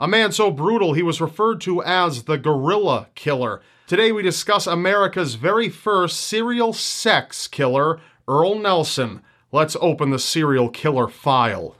A 0.00 0.06
man 0.06 0.30
so 0.30 0.52
brutal 0.52 0.92
he 0.92 1.02
was 1.02 1.20
referred 1.20 1.60
to 1.62 1.82
as 1.82 2.22
the 2.22 2.38
Gorilla 2.38 3.08
Killer. 3.16 3.60
Today 3.88 4.12
we 4.12 4.22
discuss 4.22 4.68
America's 4.68 5.34
very 5.34 5.68
first 5.68 6.20
serial 6.20 6.72
sex 6.72 7.48
killer, 7.48 7.98
Earle 8.28 8.60
Nelson. 8.60 9.22
Let's 9.50 9.76
open 9.80 10.10
the 10.10 10.20
serial 10.20 10.68
killer 10.68 11.08
file. 11.08 11.74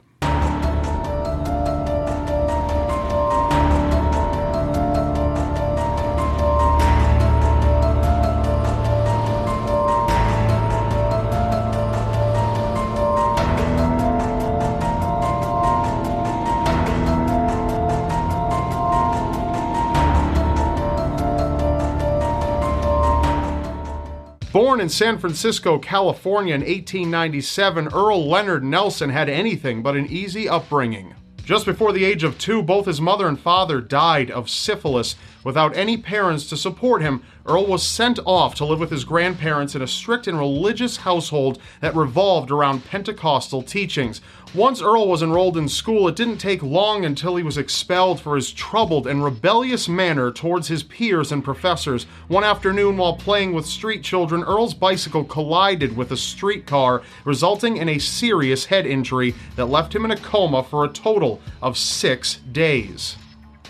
In 24.89 24.93
San 24.93 25.19
Francisco, 25.19 25.77
California 25.77 26.55
in 26.55 26.61
1897, 26.61 27.89
Earle 27.93 28.27
Leonard 28.27 28.63
Nelson 28.63 29.11
had 29.11 29.29
anything 29.29 29.83
but 29.83 29.95
an 29.95 30.07
easy 30.07 30.49
upbringing. 30.49 31.13
Just 31.49 31.65
before 31.65 31.91
the 31.91 32.05
age 32.05 32.23
of 32.23 32.37
two, 32.37 32.61
both 32.61 32.85
his 32.85 33.01
mother 33.01 33.27
and 33.27 33.39
father 33.39 33.81
died 33.81 34.29
of 34.29 34.51
syphilis. 34.51 35.15
Without 35.43 35.75
any 35.75 35.97
parents 35.97 36.47
to 36.49 36.55
support 36.55 37.01
him, 37.01 37.23
Earle 37.47 37.65
was 37.65 37.81
sent 37.81 38.19
off 38.23 38.53
to 38.55 38.65
live 38.65 38.79
with 38.79 38.91
his 38.91 39.03
grandparents 39.03 39.73
in 39.73 39.81
a 39.81 39.87
strict 39.87 40.27
and 40.27 40.37
religious 40.37 40.97
household 40.97 41.57
that 41.81 41.95
revolved 41.95 42.51
around 42.51 42.85
Pentecostal 42.85 43.63
teachings. 43.63 44.21
Once 44.53 44.81
Earle 44.81 45.07
was 45.07 45.23
enrolled 45.23 45.57
in 45.57 45.69
school, 45.69 46.07
it 46.07 46.15
didn't 46.15 46.37
take 46.37 46.61
long 46.61 47.05
until 47.05 47.35
he 47.35 47.43
was 47.43 47.57
expelled 47.57 48.19
for 48.19 48.35
his 48.35 48.51
troubled 48.51 49.07
and 49.07 49.23
rebellious 49.23 49.87
manner 49.87 50.31
towards 50.31 50.67
his 50.67 50.83
peers 50.83 51.31
and 51.31 51.43
professors. 51.43 52.05
One 52.27 52.43
afternoon, 52.43 52.97
while 52.97 53.15
playing 53.15 53.53
with 53.53 53.65
street 53.65 54.03
children, 54.03 54.43
Earle's 54.43 54.73
bicycle 54.73 55.23
collided 55.23 55.95
with 55.95 56.11
a 56.11 56.17
streetcar, 56.17 57.03
resulting 57.25 57.77
in 57.77 57.89
a 57.89 57.99
serious 57.99 58.65
head 58.65 58.85
injury 58.85 59.33
that 59.55 59.67
left 59.67 59.95
him 59.95 60.03
in 60.03 60.11
a 60.11 60.17
coma 60.17 60.63
for 60.63 60.83
a 60.83 60.89
total 60.89 61.38
of 61.61 61.77
six 61.77 62.37
days. 62.51 63.15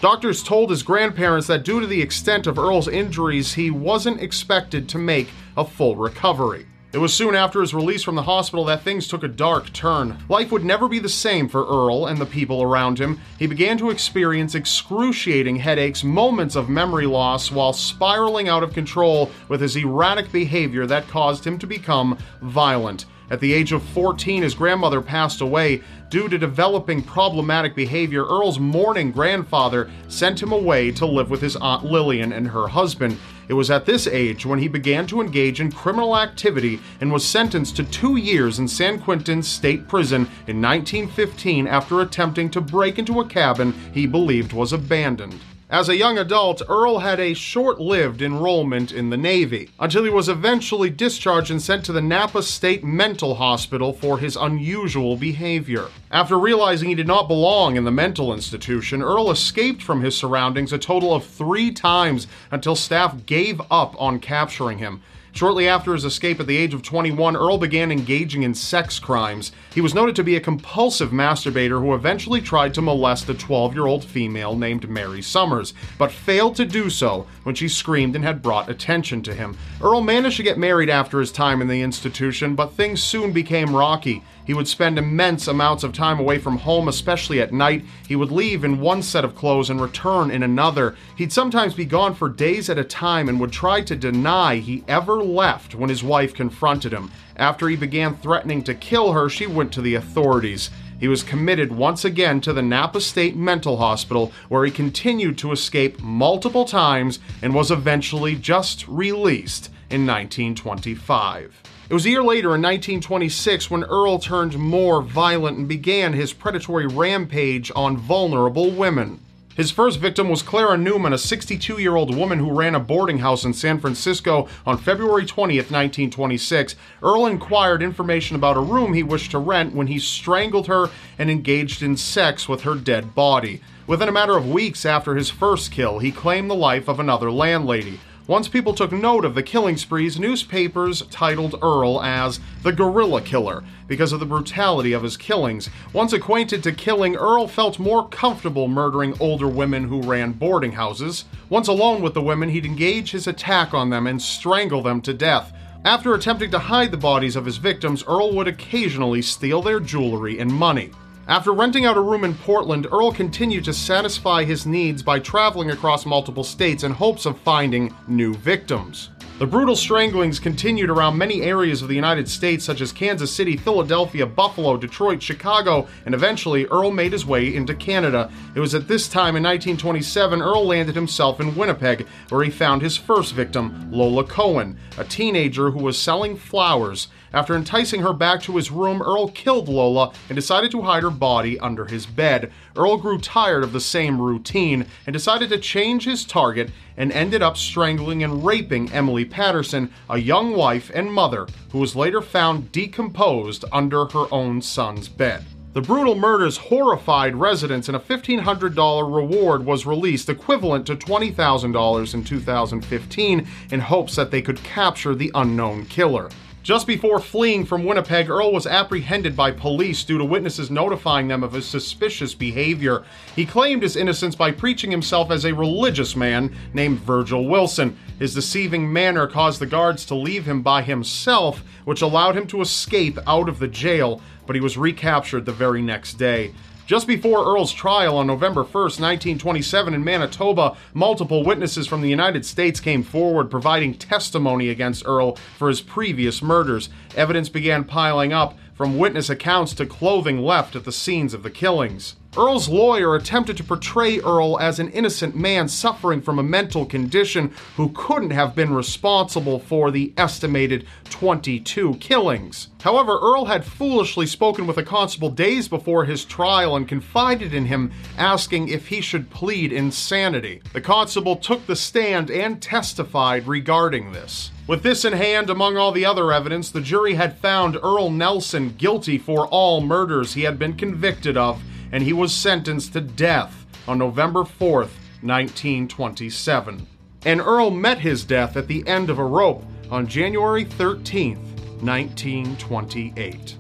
Doctors 0.02 0.44
told 0.44 0.70
his 0.70 0.84
grandparents 0.84 1.48
that 1.48 1.66
due 1.66 1.82
to 1.82 1.88
the 1.88 2.02
extent 2.02 2.48
of 2.48 2.58
Earle's 2.58 2.88
injuries, 2.88 3.54
he 3.54 3.70
wasn't 3.70 4.22
expected 4.22 4.88
to 4.90 4.98
make 4.98 5.30
a 5.58 5.66
full 5.66 5.98
recovery. 5.98 6.66
It 6.92 6.98
was 6.98 7.14
soon 7.14 7.36
after 7.36 7.62
his 7.62 7.74
release 7.74 8.02
from 8.02 8.16
the 8.16 8.24
hospital 8.24 8.66
that 8.66 8.82
things 8.82 9.08
took 9.08 9.22
a 9.22 9.28
dark 9.28 9.72
turn. 9.74 10.18
Life 10.28 10.52
would 10.52 10.66
never 10.66 10.88
be 10.88 10.98
the 10.98 11.08
same 11.08 11.48
for 11.48 11.64
Earle 11.64 12.08
and 12.08 12.18
the 12.18 12.26
people 12.26 12.64
around 12.64 12.98
him. 12.98 13.20
He 13.38 13.46
began 13.46 13.78
to 13.78 13.92
experience 13.92 14.56
excruciating 14.56 15.58
headaches, 15.58 16.04
moments 16.04 16.56
of 16.56 16.68
memory 16.68 17.06
loss, 17.06 17.52
while 17.52 17.74
spiraling 17.74 18.50
out 18.50 18.64
of 18.64 18.74
control 18.74 19.30
with 19.50 19.62
his 19.62 19.76
erratic 19.76 20.32
behavior 20.32 20.88
that 20.88 21.08
caused 21.08 21.46
him 21.46 21.60
to 21.60 21.68
become 21.68 22.18
violent. 22.42 23.06
At 23.32 23.40
the 23.40 23.54
age 23.54 23.72
of 23.72 23.84
14, 23.84 24.44
his 24.44 24.56
grandmother 24.56 25.02
passed 25.02 25.42
away. 25.42 25.82
Due 26.10 26.28
to 26.30 26.38
developing 26.38 27.04
problematic 27.04 27.76
behavior, 27.76 28.26
Earle's 28.26 28.60
mourning 28.60 29.12
grandfather 29.12 29.90
sent 30.08 30.42
him 30.42 30.52
away 30.52 30.92
to 30.92 31.06
live 31.06 31.30
with 31.30 31.42
his 31.42 31.56
Aunt 31.58 31.86
Lillian 31.86 32.34
and 32.34 32.48
her 32.48 32.68
husband. 32.68 33.18
It 33.48 33.54
was 33.54 33.70
at 33.70 33.86
this 33.86 34.08
age 34.08 34.46
when 34.46 34.60
he 34.60 34.68
began 34.68 35.06
to 35.08 35.22
engage 35.22 35.62
in 35.62 35.72
criminal 35.72 36.18
activity 36.18 36.80
and 37.02 37.12
was 37.12 37.26
sentenced 37.26 37.76
to 37.78 37.84
two 37.84 38.16
years 38.16 38.60
in 38.60 38.68
San 38.68 39.00
Quentin 39.00 39.44
State 39.44 39.88
Prison 39.88 40.22
in 40.48 40.62
1915 40.62 41.68
after 41.68 42.02
attempting 42.02 42.50
to 42.52 42.62
break 42.62 42.98
into 42.98 43.20
a 43.20 43.28
cabin 43.28 43.74
he 43.94 44.08
believed 44.08 44.54
was 44.54 44.74
abandoned. 44.74 45.40
As 45.72 45.88
a 45.88 45.96
young 45.96 46.18
adult, 46.18 46.64
Earle 46.68 46.98
had 46.98 47.20
a 47.20 47.36
short 47.36 47.80
lived 47.80 48.24
enrollment 48.24 48.92
in 48.92 49.12
the 49.12 49.18
Navy 49.18 49.70
until 49.80 50.04
he 50.04 50.10
was 50.10 50.28
eventually 50.28 50.90
discharged 50.90 51.52
and 51.52 51.62
sent 51.62 51.86
to 51.86 51.92
the 51.92 52.02
Napa 52.02 52.42
State 52.42 52.84
Mental 52.84 53.36
Hospital 53.36 53.94
for 53.94 54.18
his 54.18 54.36
unusual 54.36 55.16
behavior. 55.16 55.90
After 56.10 56.40
realizing 56.40 56.90
he 56.90 56.96
did 56.96 57.06
not 57.06 57.28
belong 57.28 57.76
in 57.76 57.84
the 57.84 57.92
mental 57.92 58.34
institution, 58.34 59.04
Earle 59.04 59.30
escaped 59.30 59.84
from 59.84 60.02
his 60.02 60.18
surroundings 60.18 60.74
a 60.74 60.80
total 60.80 61.14
of 61.14 61.24
three 61.24 61.70
times 61.70 62.26
until 62.50 62.76
staff 62.76 63.28
gave 63.28 63.62
up 63.70 63.94
on 64.02 64.18
capturing 64.18 64.80
him. 64.80 65.04
Shortly 65.32 65.68
after 65.68 65.94
his 65.94 66.06
escape 66.06 66.40
at 66.40 66.48
the 66.48 66.58
age 66.58 66.74
of 66.74 66.82
21, 66.82 67.36
Earle 67.36 67.58
began 67.58 67.92
engaging 67.92 68.44
in 68.44 68.54
sex 68.54 69.00
crimes. 69.00 69.52
He 69.74 69.82
was 69.82 69.94
noted 69.94 70.16
to 70.16 70.24
be 70.24 70.36
a 70.36 70.42
compulsive 70.42 71.12
masturbator 71.12 71.80
who 71.80 71.94
eventually 71.94 72.42
tried 72.42 72.74
to 72.74 72.82
molest 72.82 73.30
a 73.30 73.34
12 73.34 73.74
year 73.74 73.86
old 73.86 74.04
female 74.04 74.56
named 74.56 74.90
Mary 74.90 75.22
Summers, 75.22 75.74
but 75.98 76.12
failed 76.12 76.56
to 76.56 76.66
do 76.66 76.90
so 76.90 77.28
when 77.44 77.56
she 77.56 77.68
screamed 77.68 78.16
and 78.16 78.26
had 78.26 78.42
brought 78.42 78.70
attention 78.70 79.22
to 79.24 79.34
him. 79.34 79.58
Earle 79.82 80.02
managed 80.02 80.38
to 80.38 80.44
get 80.44 80.58
married 80.58 80.90
after 80.90 81.20
his 81.20 81.32
time 81.32 81.62
in 81.62 81.68
the 81.68 81.82
institution, 81.82 82.56
but 82.56 82.74
things 82.74 83.02
soon 83.02 83.32
became 83.32 83.76
rocky. 83.76 84.24
He 84.50 84.56
would 84.56 84.68
spend 84.68 84.98
immense 84.98 85.48
amounts 85.48 85.84
of 85.84 85.94
time 85.94 86.20
away 86.20 86.40
from 86.40 86.58
home, 86.58 86.88
especially 86.88 87.40
at 87.40 87.54
night. 87.54 87.86
He 88.08 88.16
would 88.16 88.32
leave 88.32 88.64
in 88.64 88.82
one 88.82 89.04
set 89.04 89.24
of 89.24 89.36
clothes 89.36 89.70
and 89.70 89.80
return 89.80 90.32
in 90.32 90.42
another. 90.42 90.96
He'd 91.16 91.32
sometimes 91.32 91.76
be 91.76 91.86
gone 91.86 92.16
for 92.16 92.30
days 92.30 92.68
at 92.68 92.80
a 92.80 92.84
time 92.84 93.30
and 93.30 93.40
would 93.40 93.52
try 93.52 93.82
to 93.82 93.96
deny 93.96 94.56
he 94.56 94.84
ever 94.88 95.24
left 95.24 95.76
when 95.76 95.92
his 95.92 96.04
wife 96.04 96.34
confronted 96.34 96.92
him. 96.92 97.12
After 97.36 97.70
he 97.70 97.76
began 97.76 98.18
threatening 98.18 98.64
to 98.64 98.74
kill 98.74 99.12
her, 99.12 99.30
she 99.30 99.46
went 99.46 99.72
to 99.74 99.84
the 99.84 99.94
authorities. 99.94 100.72
He 101.00 101.08
was 101.08 101.22
committed 101.22 101.72
once 101.72 102.04
again 102.04 102.42
to 102.42 102.52
the 102.52 102.64
Napa 102.64 103.02
State 103.02 103.36
Mental 103.36 103.78
Hospital, 103.78 104.32
where 104.48 104.66
he 104.66 104.72
continued 104.72 105.38
to 105.38 105.52
escape 105.52 106.00
multiple 106.00 106.66
times 106.66 107.20
and 107.44 107.54
was 107.54 107.70
eventually 107.70 108.36
just 108.36 108.88
released 108.88 109.70
in 109.92 110.08
1925. 110.08 111.62
It 111.90 111.96
was 111.96 112.06
a 112.06 112.12
year 112.12 112.22
later 112.22 112.50
in 112.50 112.62
1926 112.62 113.72
when 113.72 113.84
Earle 113.84 114.20
turned 114.20 114.60
more 114.60 115.02
violent 115.02 115.58
and 115.58 115.68
began 115.68 116.14
his 116.14 116.34
predatory 116.34 116.86
rampage 116.86 117.72
on 117.76 117.98
vulnerable 117.98 118.70
women. 118.70 119.20
His 119.56 119.72
first 119.72 120.00
victim 120.00 120.30
was 120.30 120.44
Clara 120.44 120.78
Newman, 120.78 121.14
a 121.14 121.18
62 121.18 121.80
year 121.80 121.96
old 121.96 122.16
woman 122.16 122.38
who 122.38 122.54
ran 122.54 122.76
a 122.76 122.80
boarding 122.80 123.18
house 123.18 123.44
in 123.44 123.56
San 123.56 123.80
Francisco 123.80 124.48
on 124.68 124.78
February 124.78 125.26
20th, 125.26 125.72
1926. 125.72 126.76
Earle 127.02 127.26
inquired 127.26 127.82
information 127.82 128.36
about 128.36 128.56
a 128.56 128.62
room 128.62 128.94
he 128.94 129.02
wished 129.02 129.32
to 129.32 129.40
rent 129.40 129.74
when 129.74 129.88
he 129.88 129.98
strangled 129.98 130.68
her 130.68 130.92
and 131.18 131.32
engaged 131.32 131.82
in 131.82 131.98
sex 131.98 132.48
with 132.48 132.62
her 132.62 132.76
dead 132.76 133.16
body. 133.16 133.62
Within 133.88 134.08
a 134.10 134.12
matter 134.12 134.38
of 134.38 134.48
weeks 134.48 134.86
after 134.86 135.16
his 135.16 135.32
first 135.32 135.72
kill, 135.72 135.98
he 135.98 136.12
claimed 136.12 136.52
the 136.52 136.56
life 136.56 136.88
of 136.88 137.00
another 137.00 137.32
landlady. 137.32 138.00
Once 138.30 138.48
people 138.48 138.76
took 138.76 138.92
note 138.92 139.26
of 139.26 139.34
the 139.34 139.42
killing 139.42 139.76
sprees, 139.76 140.20
newspapers 140.20 141.02
titled 141.10 141.58
Earle 141.64 142.00
as 142.04 142.40
the 142.62 142.72
Gorilla 142.72 143.24
Killer 143.24 143.64
because 143.88 144.14
of 144.14 144.20
the 144.20 144.26
brutality 144.28 144.94
of 144.94 145.02
his 145.02 145.18
killings. 145.18 145.68
Once 145.94 146.14
acquainted 146.14 146.62
to 146.62 146.72
killing, 146.72 147.16
Earle 147.16 147.48
felt 147.48 147.80
more 147.80 148.08
comfortable 148.10 148.68
murdering 148.68 149.20
older 149.20 149.48
women 149.48 149.86
who 149.86 150.04
ran 150.04 150.34
boarding 150.34 150.74
houses. 150.74 151.26
Once 151.50 151.68
alone 151.68 152.04
with 152.04 152.14
the 152.14 152.22
women, 152.22 152.50
he'd 152.50 152.68
engage 152.68 153.10
his 153.10 153.26
attack 153.26 153.74
on 153.74 153.90
them 153.90 154.06
and 154.06 154.22
strangle 154.22 154.84
them 154.84 155.02
to 155.02 155.14
death. 155.16 155.52
After 155.84 156.14
attempting 156.14 156.52
to 156.52 156.60
hide 156.60 156.92
the 156.92 156.98
bodies 156.98 157.36
of 157.36 157.46
his 157.46 157.58
victims, 157.58 158.04
Earle 158.08 158.36
would 158.36 158.48
occasionally 158.48 159.24
steal 159.24 159.64
their 159.64 159.80
jewelry 159.80 160.38
and 160.38 160.54
money. 160.54 160.92
After 161.30 161.52
renting 161.52 161.86
out 161.86 161.96
a 161.96 162.02
room 162.02 162.24
in 162.24 162.34
Portland, 162.34 162.88
Earle 162.92 163.12
continued 163.12 163.64
to 163.66 163.74
satisfy 163.74 164.44
his 164.44 164.66
needs 164.66 165.04
by 165.04 165.20
traveling 165.20 165.70
across 165.70 166.04
multiple 166.04 166.44
states 166.44 166.84
in 166.84 166.92
hopes 166.92 167.28
of 167.28 167.38
finding 167.42 167.94
new 168.08 168.34
victims. 168.34 169.12
The 169.38 169.46
brutal 169.46 169.76
stranglings 169.76 170.40
continued 170.40 170.90
around 170.90 171.20
many 171.20 171.44
areas 171.44 171.84
of 171.84 171.88
the 171.88 171.94
United 171.94 172.28
States, 172.28 172.66
such 172.66 172.82
as 172.82 172.92
Kansas 172.92 173.32
City, 173.32 173.56
Philadelphia, 173.56 174.26
Buffalo, 174.26 174.76
Detroit, 174.76 175.22
Chicago, 175.22 175.88
and 176.08 176.16
eventually 176.16 176.66
Earle 176.66 176.90
made 176.90 177.14
his 177.14 177.28
way 177.28 177.54
into 177.54 177.76
Canada. 177.76 178.32
It 178.56 178.60
was 178.60 178.74
at 178.74 178.88
this 178.88 179.08
time 179.08 179.36
in 179.36 179.44
1927 179.44 180.42
Earle 180.42 180.66
landed 180.66 180.96
himself 180.96 181.40
in 181.40 181.56
Winnipeg, 181.56 182.08
where 182.30 182.44
he 182.44 182.50
found 182.50 182.82
his 182.82 182.98
first 182.98 183.36
victim, 183.36 183.88
Lola 183.92 184.26
Cowan, 184.26 184.80
a 184.98 185.04
teenager 185.04 185.70
who 185.70 185.84
was 185.84 185.98
selling 185.98 186.36
flowers. 186.36 187.08
After 187.32 187.56
enticing 187.56 188.02
her 188.02 188.14
back 188.14 188.42
to 188.44 188.56
his 188.56 188.72
room, 188.72 189.02
Earle 189.02 189.30
killed 189.30 189.70
Lola 189.70 190.12
and 190.30 190.36
decided 190.36 190.72
to 190.72 190.82
hide 190.82 191.04
her 191.04 191.12
body 191.12 191.60
under 191.60 191.86
his 191.86 192.06
bed. 192.06 192.52
Earle 192.76 192.98
grew 192.98 193.20
tired 193.20 193.64
of 193.64 193.72
the 193.72 193.80
same 193.80 194.20
routine 194.20 194.88
and 195.06 195.14
decided 195.14 195.50
to 195.50 195.60
change 195.60 196.06
his 196.06 196.26
target 196.26 196.72
and 196.98 197.12
ended 197.12 197.44
up 197.44 197.56
strangling 197.56 198.24
and 198.24 198.44
raping 198.44 198.92
Emily 198.92 199.26
Patterson, 199.26 199.92
a 200.10 200.18
young 200.18 200.56
wife 200.56 200.90
and 200.94 201.14
mother 201.14 201.48
who 201.72 201.78
was 201.78 201.96
later 201.96 202.22
found 202.22 202.72
decomposed 202.72 203.64
under 203.72 204.06
her 204.06 204.26
own 204.32 204.62
son's 204.62 205.08
bed. 205.08 205.46
The 205.72 205.82
brutal 205.82 206.16
murders 206.16 206.58
horrified 206.58 207.36
residents, 207.36 207.88
and 207.88 207.96
a 207.96 208.00
$1,500 208.00 209.16
reward 209.16 209.64
was 209.64 209.86
released, 209.86 210.28
equivalent 210.28 210.88
to 210.88 210.96
$20,000 210.96 212.14
in 212.16 212.24
2015, 212.24 213.48
in 213.72 213.80
hopes 213.80 214.16
that 214.16 214.32
they 214.32 214.42
could 214.42 214.64
capture 214.64 215.14
the 215.14 215.32
unknown 215.36 215.86
killer. 215.86 216.32
Just 216.70 216.86
before 216.86 217.18
fleeing 217.18 217.66
from 217.66 217.84
Winnipeg, 217.84 218.30
Earle 218.30 218.54
was 218.54 218.68
apprehended 218.68 219.36
by 219.36 219.50
police 219.50 220.04
due 220.04 220.20
to 220.20 220.24
witnesses 220.24 220.70
notifying 220.70 221.28
them 221.28 221.42
of 221.42 221.54
his 221.54 221.66
suspicious 221.66 222.36
behavior. 222.36 223.04
He 223.36 223.44
claimed 223.44 223.82
his 223.82 223.96
innocence 223.96 224.36
by 224.36 224.52
preaching 224.52 224.92
himself 224.92 225.32
as 225.32 225.46
a 225.46 225.56
religious 225.56 226.16
man 226.16 226.56
named 226.72 227.00
Virgil 227.00 227.48
Wilson. 227.48 227.98
His 228.20 228.36
deceiving 228.36 228.94
manner 228.94 229.26
caused 229.26 229.60
the 229.60 229.66
guards 229.66 230.06
to 230.06 230.16
leave 230.16 230.46
him 230.46 230.62
by 230.62 230.84
himself, 230.84 231.64
which 231.86 232.04
allowed 232.04 232.38
him 232.38 232.46
to 232.46 232.62
escape 232.62 233.18
out 233.26 233.50
of 233.50 233.58
the 233.58 233.68
jail, 233.68 234.22
but 234.46 234.56
he 234.56 234.62
was 234.62 234.78
recaptured 234.78 235.48
the 235.48 235.52
very 235.52 235.82
next 235.82 236.20
day. 236.20 236.54
Just 236.90 237.06
before 237.06 237.46
Earle's 237.46 237.72
trial 237.72 238.18
on 238.18 238.26
November 238.26 238.64
1, 238.64 238.74
1927, 238.74 239.94
in 239.94 240.04
Manitoba, 240.04 240.76
multiple 240.92 241.44
witnesses 241.44 241.86
from 241.86 242.02
the 242.02 242.10
United 242.10 242.44
States 242.44 242.80
came 242.80 243.04
forward 243.04 243.52
providing 243.52 243.94
testimony 243.94 244.70
against 244.70 245.06
Earle 245.06 245.36
for 245.60 245.68
his 245.68 245.82
previous 245.82 246.42
murders. 246.42 246.90
Evidence 247.16 247.48
began 247.48 247.84
piling 247.84 248.34
up, 248.34 248.58
from 248.74 248.98
witness 248.98 249.30
accounts 249.30 249.76
to 249.76 249.86
clothing 249.86 250.42
left 250.42 250.76
at 250.76 250.84
the 250.84 250.92
scenes 250.92 251.36
of 251.36 251.44
the 251.44 251.52
killings. 251.52 252.16
Earle's 252.38 252.70
lawyer 252.70 253.16
attempted 253.16 253.58
to 253.58 253.64
portray 253.64 254.20
Earle 254.20 254.60
as 254.60 254.78
an 254.78 254.92
innocent 254.92 255.36
man 255.36 255.68
suffering 255.68 256.22
from 256.22 256.38
a 256.38 256.44
mental 256.44 256.86
condition 256.86 257.52
who 257.76 257.90
couldn't 257.90 258.30
have 258.30 258.54
been 258.54 258.72
responsible 258.72 259.58
for 259.58 259.90
the 259.90 260.14
estimated 260.16 260.86
22 261.10 261.96
killings. 261.96 262.68
However, 262.82 263.18
Earle 263.20 263.46
had 263.46 263.66
foolishly 263.66 264.28
spoken 264.28 264.68
with 264.68 264.78
a 264.78 264.84
constable 264.84 265.32
days 265.32 265.68
before 265.68 266.06
his 266.06 266.24
trial 266.24 266.76
and 266.76 266.88
confided 266.88 267.52
in 267.52 267.66
him, 267.66 267.92
asking 268.16 268.70
if 268.70 268.88
he 268.88 269.02
should 269.02 269.32
plead 269.32 269.74
insanity. 269.74 270.62
The 270.72 270.82
constable 270.82 271.36
took 271.36 271.66
the 271.66 271.76
stand 271.76 272.30
and 272.30 272.62
testified 272.62 273.48
regarding 273.48 274.12
this. 274.12 274.52
With 274.68 274.84
this 274.84 275.04
in 275.04 275.14
hand, 275.14 275.50
among 275.50 275.78
all 275.78 275.92
the 275.92 276.06
other 276.06 276.32
evidence, 276.32 276.70
the 276.70 276.80
jury 276.80 277.16
had 277.16 277.40
found 277.40 277.76
Earle 277.76 278.12
Nelson 278.12 278.76
guilty 278.78 279.18
for 279.18 279.48
all 279.48 279.82
murders 279.82 280.36
he 280.36 280.44
had 280.44 280.60
been 280.60 280.78
convicted 280.78 281.36
of 281.36 281.60
and 281.92 282.04
he 282.04 282.14
was 282.14 282.34
sentenced 282.34 282.94
to 282.94 283.02
death 283.02 283.66
on 283.88 283.98
November 283.98 284.42
4th, 284.42 284.92
1927. 285.22 286.88
And 287.26 287.42
Earle 287.42 287.72
met 287.72 288.00
his 288.00 288.24
death 288.24 288.56
at 288.56 288.68
the 288.68 288.88
end 288.88 289.10
of 289.10 289.20
a 289.20 289.26
rope 289.26 289.64
on 289.92 290.08
January 290.08 290.66
13th, 290.66 291.38
1928. 291.82 293.58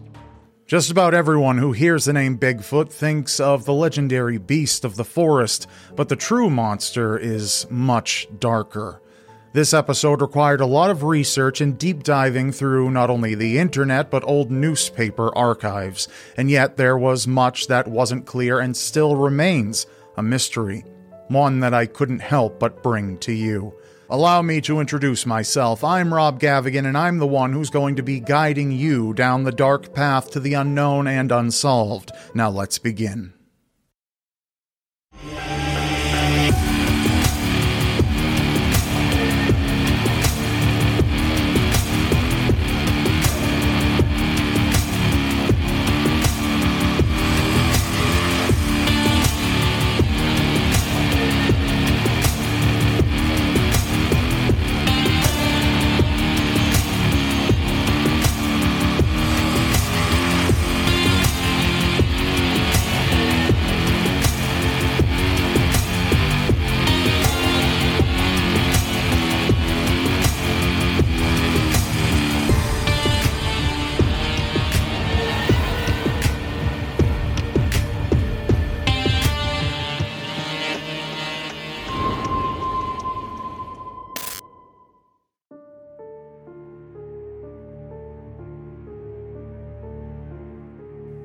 Just 0.65 0.91
about 0.91 1.15
everyone 1.15 1.57
who 1.57 1.71
hears 1.71 2.05
the 2.05 2.13
name 2.13 2.37
Bigfoot 2.37 2.91
thinks 2.91 3.39
of 3.39 3.65
the 3.65 3.73
legendary 3.73 4.37
beast 4.37 4.85
of 4.85 4.97
the 4.97 5.03
forest, 5.03 5.65
but 5.95 6.09
the 6.09 6.15
true 6.15 6.47
monster 6.47 7.17
is 7.17 7.65
much 7.71 8.27
darker. 8.37 9.01
This 9.51 9.73
episode 9.73 10.21
required 10.21 10.61
a 10.61 10.67
lot 10.67 10.91
of 10.91 11.03
research 11.03 11.59
and 11.59 11.75
deep 11.75 12.03
diving 12.03 12.51
through 12.51 12.91
not 12.91 13.09
only 13.09 13.33
the 13.33 13.57
internet 13.57 14.11
but 14.11 14.23
old 14.23 14.51
newspaper 14.51 15.35
archives, 15.35 16.07
and 16.37 16.51
yet 16.51 16.77
there 16.77 16.95
was 16.99 17.25
much 17.25 17.65
that 17.65 17.87
wasn't 17.87 18.27
clear 18.27 18.59
and 18.59 18.77
still 18.77 19.15
remains 19.15 19.87
a 20.17 20.21
mystery. 20.21 20.83
One 21.29 21.61
that 21.61 21.73
I 21.73 21.87
couldn't 21.87 22.19
help 22.19 22.59
but 22.59 22.83
bring 22.83 23.17
to 23.19 23.33
you. 23.33 23.73
Allow 24.11 24.43
me 24.43 24.61
to 24.61 24.79
introduce 24.79 25.25
myself. 25.25 25.83
I'm 25.83 26.13
Rob 26.13 26.39
Gavigan, 26.39 26.85
and 26.85 26.97
I'm 26.97 27.17
the 27.17 27.27
one 27.27 27.51
who's 27.51 27.71
going 27.71 27.95
to 27.95 28.03
be 28.03 28.19
guiding 28.19 28.71
you 28.71 29.15
down 29.15 29.45
the 29.45 29.51
dark 29.51 29.95
path 29.95 30.29
to 30.31 30.39
the 30.39 30.53
unknown 30.53 31.07
and 31.07 31.31
unsolved. 31.31 32.11
Now 32.35 32.51
let's 32.51 32.77
begin. 32.77 33.33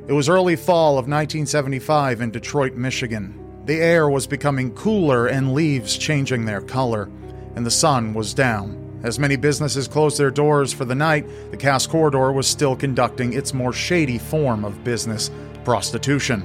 It 0.06 0.12
was 0.12 0.28
early 0.28 0.54
fall 0.54 0.98
of 0.98 1.08
1975 1.08 2.20
in 2.20 2.30
Detroit, 2.30 2.74
Michigan. 2.74 3.40
The 3.64 3.80
air 3.80 4.06
was 4.10 4.26
becoming 4.26 4.74
cooler 4.74 5.28
and 5.28 5.54
leaves 5.54 5.96
changing 5.96 6.44
their 6.44 6.60
color, 6.60 7.08
and 7.56 7.64
the 7.64 7.70
sun 7.70 8.12
was 8.12 8.34
down. 8.34 9.00
As 9.02 9.18
many 9.18 9.36
businesses 9.36 9.88
closed 9.88 10.18
their 10.18 10.30
doors 10.30 10.74
for 10.74 10.84
the 10.84 10.94
night, 10.94 11.26
the 11.50 11.56
Cass 11.56 11.86
Corridor 11.86 12.32
was 12.32 12.46
still 12.46 12.76
conducting 12.76 13.32
its 13.32 13.54
more 13.54 13.72
shady 13.72 14.18
form 14.18 14.62
of 14.62 14.84
business 14.84 15.30
prostitution. 15.64 16.42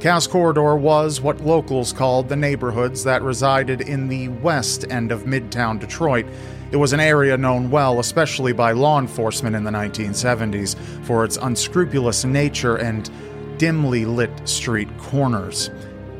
Cass 0.00 0.26
Corridor 0.26 0.74
was 0.74 1.20
what 1.20 1.40
locals 1.40 1.92
called 1.92 2.28
the 2.28 2.34
neighborhoods 2.34 3.04
that 3.04 3.22
resided 3.22 3.80
in 3.80 4.08
the 4.08 4.26
west 4.28 4.84
end 4.90 5.12
of 5.12 5.22
Midtown 5.22 5.78
Detroit 5.78 6.26
it 6.70 6.76
was 6.76 6.92
an 6.92 7.00
area 7.00 7.36
known 7.36 7.70
well, 7.70 8.00
especially 8.00 8.52
by 8.52 8.72
law 8.72 8.98
enforcement 8.98 9.56
in 9.56 9.64
the 9.64 9.70
1970s, 9.70 10.76
for 11.04 11.24
its 11.24 11.36
unscrupulous 11.36 12.24
nature 12.24 12.76
and 12.76 13.10
dimly 13.58 14.04
lit 14.04 14.30
street 14.48 14.88
corners. 14.98 15.70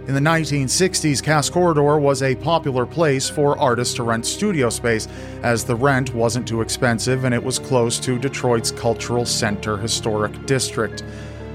In 0.08 0.14
the 0.14 0.20
1960s, 0.20 1.22
Cass 1.22 1.50
Corridor 1.50 1.98
was 1.98 2.22
a 2.22 2.34
popular 2.36 2.86
place 2.86 3.28
for 3.28 3.58
artists 3.58 3.94
to 3.96 4.02
rent 4.04 4.24
studio 4.24 4.70
space, 4.70 5.06
as 5.42 5.64
the 5.64 5.76
rent 5.76 6.14
wasn't 6.14 6.48
too 6.48 6.62
expensive 6.62 7.24
and 7.24 7.34
it 7.34 7.44
was 7.44 7.58
close 7.58 8.00
to 8.00 8.18
Detroit's 8.18 8.70
cultural 8.70 9.26
center 9.26 9.76
historic 9.76 10.46
district. 10.46 11.04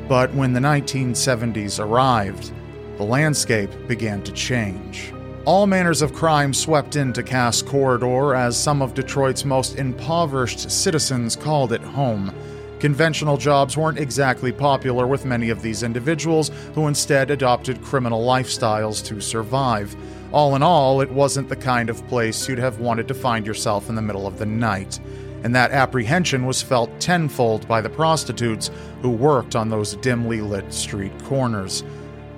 But 0.07 0.31
when 0.35 0.53
the 0.53 0.59
1970s 0.59 1.83
arrived, 1.83 2.51
the 2.97 3.03
landscape 3.03 3.71
began 3.87 4.21
to 4.21 4.31
change. 4.33 5.11
All 5.45 5.67
manners 5.67 6.01
of 6.01 6.13
crime 6.13 6.53
swept 6.53 6.95
into 6.95 7.21
Cass 7.21 7.61
Corridor 7.61 8.33
as 8.33 8.55
some 8.55 8.81
of 8.81 8.93
Detroit's 8.93 9.43
most 9.43 9.77
impoverished 9.77 10.71
citizens 10.71 11.35
called 11.35 11.73
it 11.73 11.81
home. 11.81 12.33
Conventional 12.79 13.35
jobs 13.35 13.75
weren't 13.75 13.99
exactly 13.99 14.53
popular 14.53 15.05
with 15.05 15.25
many 15.25 15.49
of 15.49 15.61
these 15.61 15.83
individuals 15.83 16.49
who 16.75 16.87
instead 16.87 17.29
adopted 17.29 17.81
criminal 17.81 18.25
lifestyles 18.25 19.03
to 19.05 19.19
survive. 19.19 19.93
All 20.31 20.55
in 20.55 20.63
all, 20.63 21.01
it 21.01 21.11
wasn't 21.11 21.49
the 21.49 21.57
kind 21.57 21.89
of 21.89 22.07
place 22.07 22.47
you'd 22.47 22.57
have 22.57 22.79
wanted 22.79 23.09
to 23.09 23.13
find 23.13 23.45
yourself 23.45 23.89
in 23.89 23.95
the 23.95 24.01
middle 24.01 24.25
of 24.25 24.39
the 24.39 24.45
night. 24.45 25.01
And 25.43 25.53
that 25.53 25.71
apprehension 25.71 26.45
was 26.45 26.61
felt 26.61 27.01
tenfold 27.01 27.67
by 27.67 27.81
the 27.81 27.89
prostitutes 27.89 28.71
who 29.01 29.09
worked 29.09 29.57
on 29.57 29.67
those 29.67 29.97
dimly 29.97 30.39
lit 30.39 30.73
street 30.73 31.11
corners. 31.25 31.83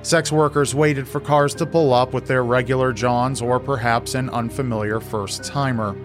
Sex 0.05 0.31
workers 0.31 0.75
waited 0.75 1.07
for 1.07 1.19
cars 1.19 1.55
to 1.55 1.65
pull 1.65 1.91
up 1.91 2.13
with 2.13 2.27
their 2.27 2.43
regular 2.43 2.93
Johns 2.93 3.41
or 3.41 3.59
perhaps 3.59 4.13
an 4.13 4.29
unfamiliar 4.29 4.99
first 4.99 5.43
timer. 5.43 5.97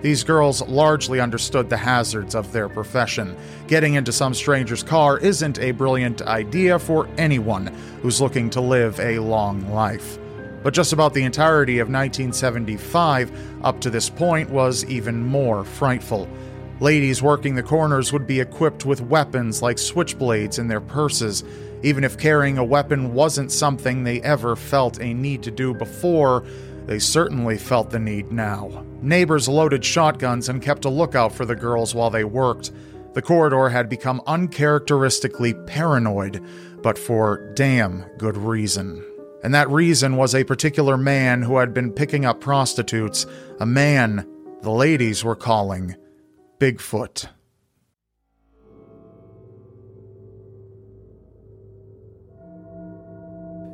These 0.00 0.24
girls 0.24 0.66
largely 0.66 1.20
understood 1.20 1.68
the 1.68 1.76
hazards 1.76 2.34
of 2.34 2.50
their 2.50 2.70
profession. 2.70 3.36
Getting 3.68 3.92
into 3.92 4.10
some 4.10 4.32
stranger's 4.32 4.82
car 4.82 5.18
isn't 5.18 5.58
a 5.58 5.72
brilliant 5.72 6.22
idea 6.22 6.78
for 6.78 7.06
anyone 7.18 7.66
who's 8.00 8.22
looking 8.22 8.48
to 8.48 8.62
live 8.62 8.98
a 9.00 9.18
long 9.18 9.70
life. 9.70 10.18
But 10.62 10.72
just 10.72 10.94
about 10.94 11.12
the 11.12 11.24
entirety 11.24 11.78
of 11.78 11.88
1975 11.88 13.64
up 13.64 13.82
to 13.82 13.90
this 13.90 14.08
point 14.08 14.48
was 14.48 14.82
even 14.86 15.22
more 15.22 15.62
frightful. 15.62 16.26
Ladies 16.80 17.22
working 17.22 17.54
the 17.54 17.62
corners 17.62 18.14
would 18.14 18.26
be 18.26 18.40
equipped 18.40 18.86
with 18.86 19.02
weapons 19.02 19.60
like 19.60 19.76
switchblades 19.76 20.58
in 20.58 20.68
their 20.68 20.80
purses 20.80 21.44
even 21.82 22.04
if 22.04 22.18
carrying 22.18 22.58
a 22.58 22.64
weapon 22.64 23.12
wasn't 23.12 23.50
something 23.50 24.04
they 24.04 24.20
ever 24.22 24.56
felt 24.56 25.00
a 25.00 25.14
need 25.14 25.42
to 25.42 25.50
do 25.50 25.74
before, 25.74 26.44
they 26.86 26.98
certainly 26.98 27.58
felt 27.58 27.90
the 27.90 27.98
need 27.98 28.32
now. 28.32 28.84
Neighbors 29.00 29.48
loaded 29.48 29.84
shotguns 29.84 30.48
and 30.48 30.62
kept 30.62 30.84
a 30.84 30.90
lookout 30.90 31.32
for 31.32 31.44
the 31.44 31.56
girls 31.56 31.94
while 31.94 32.10
they 32.10 32.24
worked. 32.24 32.70
The 33.14 33.22
corridor 33.22 33.68
had 33.68 33.88
become 33.88 34.22
uncharacteristically 34.26 35.54
paranoid, 35.66 36.42
but 36.82 36.98
for 36.98 37.52
damn 37.54 38.04
good 38.18 38.36
reason. 38.36 39.04
And 39.44 39.54
that 39.54 39.70
reason 39.70 40.16
was 40.16 40.34
a 40.34 40.44
particular 40.44 40.96
man 40.96 41.42
who 41.42 41.56
had 41.56 41.74
been 41.74 41.92
picking 41.92 42.24
up 42.24 42.40
prostitutes, 42.40 43.26
a 43.60 43.66
man 43.66 44.26
the 44.62 44.70
ladies 44.70 45.24
were 45.24 45.34
calling 45.34 45.96
Bigfoot. 46.58 47.28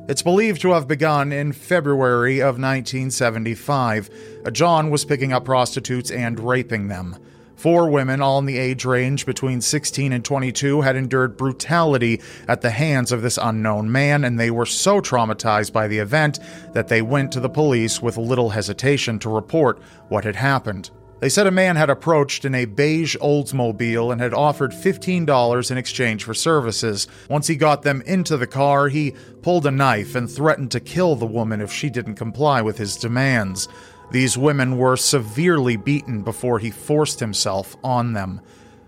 It's 0.09 0.23
believed 0.23 0.63
to 0.63 0.71
have 0.71 0.89
begun 0.89 1.33
in 1.33 1.53
February 1.53 2.39
of 2.39 2.59
1975. 2.59 4.09
Uh, 4.43 4.51
John 4.51 4.89
was 4.89 5.05
picking 5.05 5.35
up 5.35 5.45
prostitutes 5.45 6.11
and 6.11 6.41
raping 6.41 6.89
them. 6.89 7.17
Four 7.57 7.91
women, 7.91 8.23
all 8.23 8.39
in 8.39 8.47
the 8.47 8.57
age 8.57 8.87
range 8.87 9.27
between 9.27 9.61
16 9.61 10.15
and 10.15 10.25
22, 10.25 10.81
had 10.81 10.97
endured 10.97 11.37
brutality 11.37 12.23
at 12.47 12.63
the 12.63 12.71
hands 12.71 13.13
of 13.13 13.21
this 13.21 13.37
unknown 13.37 13.93
man, 13.93 14.25
and 14.25 14.41
they 14.41 14.51
were 14.51 14.65
so 14.65 15.03
traumatized 15.03 15.75
by 15.75 15.87
the 15.87 15.99
event 15.99 16.39
that 16.73 16.89
they 16.89 17.03
went 17.03 17.31
to 17.33 17.41
the 17.41 17.51
police 17.51 18.01
with 18.01 18.17
little 18.17 18.49
hesitation 18.49 19.19
to 19.19 19.29
report 19.29 19.79
what 20.09 20.25
had 20.25 20.37
happened. 20.37 20.89
They 21.21 21.29
said 21.29 21.49
a 21.49 21.51
man 21.51 21.75
had 21.75 21.91
approached 21.91 22.45
in 22.45 22.55
a 22.55 22.65
beige 22.65 23.17
Oldsmobile 23.17 24.13
and 24.13 24.21
had 24.21 24.33
offered 24.33 24.71
$15 24.71 25.71
in 25.71 25.77
exchange 25.77 26.23
for 26.23 26.33
services. 26.33 27.09
Once 27.29 27.49
he 27.49 27.57
got 27.57 27.83
them 27.83 28.03
into 28.03 28.37
the 28.37 28.47
car, 28.47 28.89
he 28.89 29.15
pulled 29.43 29.67
a 29.67 29.73
knife 29.73 30.15
and 30.15 30.31
threatened 30.31 30.71
to 30.71 30.81
kill 30.81 31.17
the 31.17 31.27
woman 31.27 31.61
if 31.61 31.73
she 31.73 31.91
didn't 31.91 32.15
comply 32.15 32.63
with 32.63 32.79
his 32.79 32.97
demands. 32.97 33.69
These 34.13 34.39
women 34.39 34.79
were 34.79 34.97
severely 34.97 35.77
beaten 35.77 36.23
before 36.23 36.61
he 36.61 36.71
forced 36.71 37.19
himself 37.19 37.77
on 37.83 38.13
them. 38.13 38.41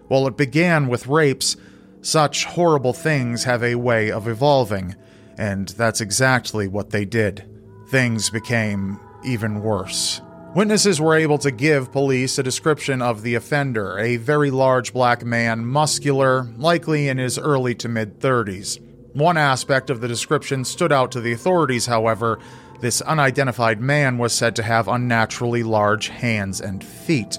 While 0.07 0.29
it 0.29 0.37
began 0.37 0.87
with 0.87 1.09
rapes, 1.09 1.57
such 2.01 2.45
horrible 2.45 2.93
things 2.93 3.45
have 3.45 3.63
a 3.63 3.75
way 3.75 4.11
of 4.11 4.29
evolving, 4.29 4.95
and 5.37 5.69
that's 5.71 6.01
exactly 6.01 6.69
what 6.69 6.91
they 6.91 7.05
did. 7.05 7.45
Things 7.89 8.31
became 8.31 9.01
even 9.25 9.63
worse. 9.63 10.21
Witnesses 10.52 11.00
were 11.00 11.14
able 11.14 11.38
to 11.38 11.52
give 11.52 11.92
police 11.92 12.37
a 12.37 12.42
description 12.42 13.00
of 13.00 13.23
the 13.23 13.37
offender, 13.37 13.97
a 14.00 14.16
very 14.16 14.50
large 14.50 14.92
black 14.92 15.25
man, 15.25 15.64
muscular, 15.64 16.49
likely 16.57 17.07
in 17.07 17.19
his 17.19 17.38
early 17.38 17.73
to 17.76 17.88
mid 17.88 18.19
30s. 18.19 18.80
One 19.14 19.37
aspect 19.37 19.90
of 19.90 20.00
the 20.00 20.09
description 20.09 20.64
stood 20.64 20.90
out 20.90 21.12
to 21.12 21.21
the 21.21 21.33
authorities, 21.33 21.87
however, 21.87 22.40
this 22.80 23.00
unidentified 23.00 23.80
man 23.80 24.19
was 24.19 24.33
said 24.33 24.57
to 24.57 24.64
have 24.64 24.88
unnaturally 24.88 25.62
large 25.62 26.09
hands 26.09 26.61
and 26.61 26.83
feet, 26.83 27.38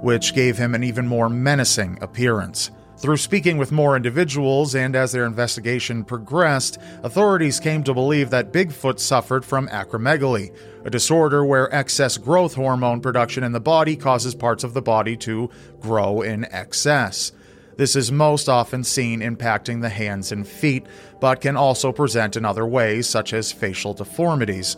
which 0.00 0.32
gave 0.32 0.56
him 0.56 0.76
an 0.76 0.84
even 0.84 1.08
more 1.08 1.28
menacing 1.28 1.98
appearance. 2.00 2.70
Through 3.02 3.16
speaking 3.16 3.58
with 3.58 3.72
more 3.72 3.96
individuals 3.96 4.76
and 4.76 4.94
as 4.94 5.10
their 5.10 5.26
investigation 5.26 6.04
progressed, 6.04 6.78
authorities 7.02 7.58
came 7.58 7.82
to 7.82 7.92
believe 7.92 8.30
that 8.30 8.52
Bigfoot 8.52 9.00
suffered 9.00 9.44
from 9.44 9.66
acromegaly, 9.70 10.54
a 10.84 10.90
disorder 10.90 11.44
where 11.44 11.74
excess 11.74 12.16
growth 12.16 12.54
hormone 12.54 13.00
production 13.00 13.42
in 13.42 13.50
the 13.50 13.58
body 13.58 13.96
causes 13.96 14.36
parts 14.36 14.62
of 14.62 14.72
the 14.72 14.80
body 14.80 15.16
to 15.16 15.50
grow 15.80 16.22
in 16.22 16.44
excess. 16.52 17.32
This 17.76 17.96
is 17.96 18.12
most 18.12 18.48
often 18.48 18.84
seen 18.84 19.18
impacting 19.18 19.80
the 19.80 19.88
hands 19.88 20.30
and 20.30 20.46
feet, 20.46 20.86
but 21.20 21.40
can 21.40 21.56
also 21.56 21.90
present 21.90 22.36
in 22.36 22.44
other 22.44 22.64
ways, 22.64 23.08
such 23.08 23.32
as 23.32 23.50
facial 23.50 23.94
deformities. 23.94 24.76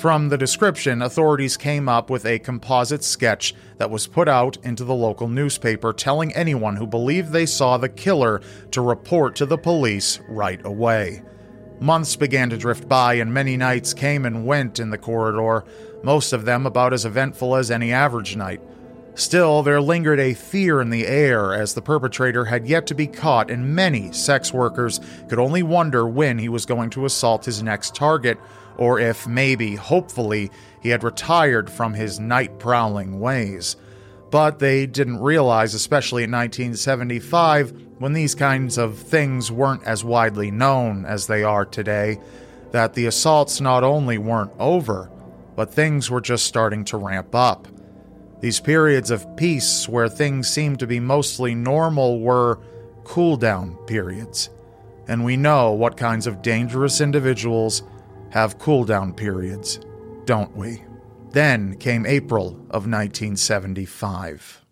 From 0.00 0.30
the 0.30 0.38
description, 0.38 1.02
authorities 1.02 1.58
came 1.58 1.86
up 1.86 2.08
with 2.08 2.24
a 2.24 2.38
composite 2.38 3.04
sketch 3.04 3.54
that 3.76 3.90
was 3.90 4.06
put 4.06 4.28
out 4.28 4.56
into 4.64 4.82
the 4.82 4.94
local 4.94 5.28
newspaper, 5.28 5.92
telling 5.92 6.34
anyone 6.34 6.76
who 6.76 6.86
believed 6.86 7.32
they 7.32 7.44
saw 7.44 7.76
the 7.76 7.90
killer 7.90 8.40
to 8.70 8.80
report 8.80 9.36
to 9.36 9.44
the 9.44 9.58
police 9.58 10.18
right 10.26 10.64
away. 10.64 11.20
Months 11.80 12.16
began 12.16 12.48
to 12.48 12.56
drift 12.56 12.88
by, 12.88 13.12
and 13.12 13.34
many 13.34 13.58
nights 13.58 13.92
came 13.92 14.24
and 14.24 14.46
went 14.46 14.80
in 14.80 14.88
the 14.88 14.96
corridor, 14.96 15.66
most 16.02 16.32
of 16.32 16.46
them 16.46 16.64
about 16.64 16.94
as 16.94 17.04
eventful 17.04 17.54
as 17.54 17.70
any 17.70 17.92
average 17.92 18.36
night. 18.36 18.62
Still, 19.16 19.62
there 19.62 19.82
lingered 19.82 20.18
a 20.18 20.32
fear 20.32 20.80
in 20.80 20.88
the 20.88 21.06
air 21.06 21.52
as 21.52 21.74
the 21.74 21.82
perpetrator 21.82 22.46
had 22.46 22.66
yet 22.66 22.86
to 22.86 22.94
be 22.94 23.06
caught, 23.06 23.50
and 23.50 23.74
many 23.74 24.12
sex 24.12 24.50
workers 24.50 24.98
could 25.28 25.38
only 25.38 25.62
wonder 25.62 26.08
when 26.08 26.38
he 26.38 26.48
was 26.48 26.64
going 26.64 26.88
to 26.88 27.04
assault 27.04 27.44
his 27.44 27.62
next 27.62 27.94
target, 27.94 28.38
or 28.80 28.98
if 28.98 29.28
maybe, 29.28 29.76
hopefully, 29.76 30.50
he 30.80 30.88
had 30.88 31.04
retired 31.04 31.70
from 31.70 31.92
his 31.92 32.18
night 32.18 32.58
prowling 32.58 33.20
ways. 33.20 33.76
But 34.30 34.58
they 34.58 34.86
didn't 34.86 35.20
realize, 35.20 35.74
especially 35.74 36.24
in 36.24 36.30
1975, 36.30 37.74
when 37.98 38.14
these 38.14 38.34
kinds 38.34 38.78
of 38.78 38.96
things 38.96 39.52
weren't 39.52 39.84
as 39.84 40.02
widely 40.02 40.50
known 40.50 41.04
as 41.04 41.26
they 41.26 41.42
are 41.42 41.66
today, 41.66 42.18
that 42.70 42.94
the 42.94 43.04
assaults 43.04 43.60
not 43.60 43.84
only 43.84 44.16
weren't 44.16 44.52
over, 44.58 45.10
but 45.56 45.74
things 45.74 46.10
were 46.10 46.22
just 46.22 46.46
starting 46.46 46.82
to 46.86 46.96
ramp 46.96 47.34
up. 47.34 47.68
These 48.40 48.60
periods 48.60 49.10
of 49.10 49.36
peace 49.36 49.86
where 49.90 50.08
things 50.08 50.48
seemed 50.48 50.78
to 50.78 50.86
be 50.86 51.00
mostly 51.00 51.54
normal 51.54 52.20
were 52.20 52.60
cool 53.04 53.36
down 53.36 53.76
periods. 53.86 54.48
And 55.06 55.22
we 55.22 55.36
know 55.36 55.72
what 55.72 55.98
kinds 55.98 56.26
of 56.26 56.40
dangerous 56.40 57.02
individuals 57.02 57.82
have 58.30 58.58
cool 58.58 58.84
down 58.84 59.12
periods, 59.12 59.80
don't 60.24 60.54
we? 60.56 60.82
Then 61.30 61.76
came 61.76 62.06
April 62.06 62.48
of 62.70 62.86
1975. 62.86 64.64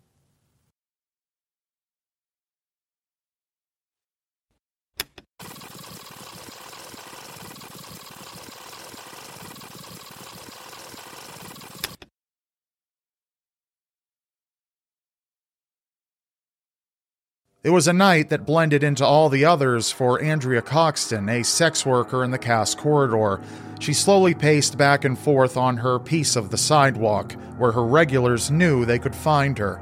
It 17.61 17.71
was 17.71 17.89
a 17.89 17.93
night 17.93 18.29
that 18.29 18.45
blended 18.45 18.85
into 18.85 19.05
all 19.05 19.27
the 19.27 19.43
others 19.43 19.91
for 19.91 20.21
Andrea 20.21 20.61
Coxton, 20.61 21.27
a 21.27 21.43
sex 21.43 21.85
worker 21.85 22.23
in 22.23 22.31
the 22.31 22.37
Cass 22.37 22.73
Corridor. 22.73 23.41
She 23.81 23.93
slowly 23.93 24.33
paced 24.33 24.77
back 24.77 25.03
and 25.03 25.19
forth 25.19 25.57
on 25.57 25.75
her 25.75 25.99
piece 25.99 26.37
of 26.37 26.51
the 26.51 26.57
sidewalk, 26.57 27.33
where 27.57 27.73
her 27.73 27.83
regulars 27.83 28.49
knew 28.49 28.85
they 28.85 28.97
could 28.97 29.13
find 29.13 29.57
her. 29.57 29.81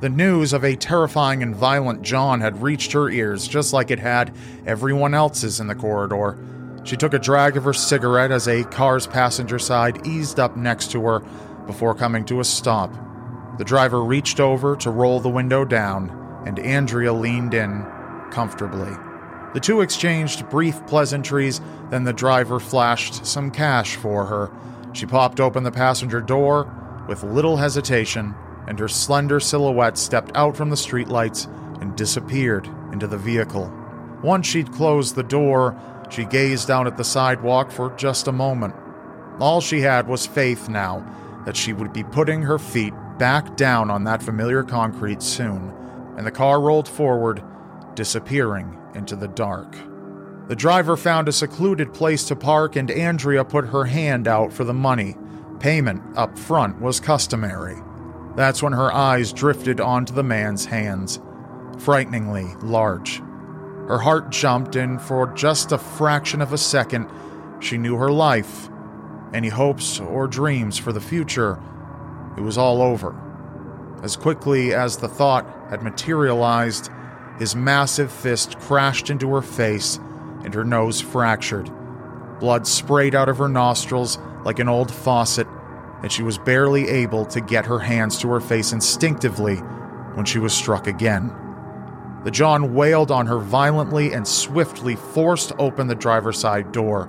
The 0.00 0.10
news 0.10 0.52
of 0.52 0.62
a 0.62 0.76
terrifying 0.76 1.42
and 1.42 1.56
violent 1.56 2.02
John 2.02 2.42
had 2.42 2.60
reached 2.60 2.92
her 2.92 3.08
ears 3.08 3.48
just 3.48 3.72
like 3.72 3.90
it 3.90 3.98
had 3.98 4.36
everyone 4.66 5.14
else's 5.14 5.58
in 5.58 5.68
the 5.68 5.74
corridor. 5.74 6.36
She 6.84 6.98
took 6.98 7.14
a 7.14 7.18
drag 7.18 7.56
of 7.56 7.64
her 7.64 7.72
cigarette 7.72 8.30
as 8.30 8.46
a 8.46 8.64
car's 8.64 9.06
passenger 9.06 9.58
side 9.58 10.06
eased 10.06 10.38
up 10.38 10.54
next 10.54 10.90
to 10.90 11.00
her 11.06 11.20
before 11.66 11.94
coming 11.94 12.26
to 12.26 12.40
a 12.40 12.44
stop. 12.44 12.92
The 13.56 13.64
driver 13.64 14.04
reached 14.04 14.38
over 14.38 14.76
to 14.76 14.90
roll 14.90 15.18
the 15.18 15.30
window 15.30 15.64
down 15.64 16.24
and 16.46 16.60
Andrea 16.60 17.12
leaned 17.12 17.52
in 17.52 17.84
comfortably. 18.30 18.96
The 19.52 19.60
two 19.60 19.80
exchanged 19.80 20.48
brief 20.48 20.86
pleasantries, 20.86 21.60
then 21.90 22.04
the 22.04 22.12
driver 22.12 22.60
flashed 22.60 23.26
some 23.26 23.50
cash 23.50 23.96
for 23.96 24.26
her. 24.26 24.50
She 24.92 25.06
popped 25.06 25.40
open 25.40 25.64
the 25.64 25.72
passenger 25.72 26.20
door 26.20 26.72
with 27.08 27.22
little 27.22 27.56
hesitation, 27.56 28.34
and 28.68 28.78
her 28.78 28.88
slender 28.88 29.40
silhouette 29.40 29.98
stepped 29.98 30.30
out 30.34 30.56
from 30.56 30.70
the 30.70 30.76
streetlights 30.76 31.46
and 31.80 31.96
disappeared 31.96 32.68
into 32.92 33.06
the 33.06 33.18
vehicle. 33.18 33.72
Once 34.22 34.46
she'd 34.46 34.72
closed 34.72 35.14
the 35.14 35.22
door, 35.22 35.76
she 36.10 36.24
gazed 36.24 36.68
down 36.68 36.86
at 36.86 36.96
the 36.96 37.04
sidewalk 37.04 37.70
for 37.70 37.90
just 37.96 38.28
a 38.28 38.32
moment. 38.32 38.74
All 39.40 39.60
she 39.60 39.80
had 39.80 40.06
was 40.06 40.26
faith 40.26 40.68
now 40.68 41.04
that 41.44 41.56
she 41.56 41.72
would 41.72 41.92
be 41.92 42.04
putting 42.04 42.42
her 42.42 42.58
feet 42.58 42.94
back 43.18 43.56
down 43.56 43.90
on 43.90 44.04
that 44.04 44.22
familiar 44.22 44.62
concrete 44.62 45.22
soon 45.22 45.75
and 46.16 46.26
the 46.26 46.30
car 46.30 46.60
rolled 46.60 46.88
forward, 46.88 47.42
disappearing 47.94 48.78
into 48.94 49.16
the 49.16 49.28
dark. 49.28 49.76
The 50.48 50.56
driver 50.56 50.96
found 50.96 51.28
a 51.28 51.32
secluded 51.32 51.92
place 51.92 52.24
to 52.28 52.36
park, 52.36 52.76
and 52.76 52.90
Andrea 52.90 53.44
put 53.44 53.66
her 53.68 53.84
hand 53.84 54.28
out 54.28 54.52
for 54.52 54.64
the 54.64 54.74
money. 54.74 55.16
Payment 55.58 56.02
up 56.16 56.38
front 56.38 56.80
was 56.80 57.00
customary. 57.00 57.76
That's 58.36 58.62
when 58.62 58.72
her 58.72 58.92
eyes 58.92 59.32
drifted 59.32 59.80
onto 59.80 60.14
the 60.14 60.22
man's 60.22 60.66
hands, 60.66 61.20
frighteningly 61.78 62.54
large. 62.62 63.18
Her 63.88 63.98
heart 63.98 64.30
jumped, 64.30 64.76
and 64.76 65.00
for 65.00 65.26
just 65.28 65.72
a 65.72 65.78
fraction 65.78 66.42
of 66.42 66.52
a 66.52 66.58
second, 66.58 67.08
she 67.60 67.78
knew 67.78 67.96
her 67.96 68.12
life, 68.12 68.68
any 69.32 69.48
hopes 69.48 69.98
or 70.00 70.28
dreams 70.28 70.78
for 70.78 70.92
the 70.92 71.00
future, 71.00 71.58
it 72.36 72.42
was 72.42 72.58
all 72.58 72.82
over. 72.82 73.14
As 74.02 74.16
quickly 74.16 74.74
as 74.74 74.98
the 74.98 75.08
thought 75.08 75.46
had 75.70 75.82
materialized, 75.82 76.90
his 77.38 77.54
massive 77.54 78.10
fist 78.10 78.58
crashed 78.60 79.10
into 79.10 79.32
her 79.34 79.42
face 79.42 79.98
and 80.44 80.54
her 80.54 80.64
nose 80.64 81.00
fractured. 81.00 81.70
Blood 82.40 82.66
sprayed 82.66 83.14
out 83.14 83.28
of 83.28 83.38
her 83.38 83.48
nostrils 83.48 84.18
like 84.44 84.58
an 84.58 84.68
old 84.68 84.92
faucet, 84.92 85.46
and 86.02 86.12
she 86.12 86.22
was 86.22 86.38
barely 86.38 86.88
able 86.88 87.24
to 87.26 87.40
get 87.40 87.66
her 87.66 87.78
hands 87.78 88.18
to 88.18 88.28
her 88.28 88.40
face 88.40 88.72
instinctively 88.72 89.56
when 90.14 90.24
she 90.24 90.38
was 90.38 90.54
struck 90.54 90.86
again. 90.86 91.34
The 92.24 92.30
John 92.30 92.74
wailed 92.74 93.10
on 93.10 93.26
her 93.26 93.38
violently 93.38 94.12
and 94.12 94.26
swiftly 94.26 94.96
forced 94.96 95.52
open 95.58 95.86
the 95.86 95.94
driver's 95.94 96.38
side 96.38 96.72
door. 96.72 97.08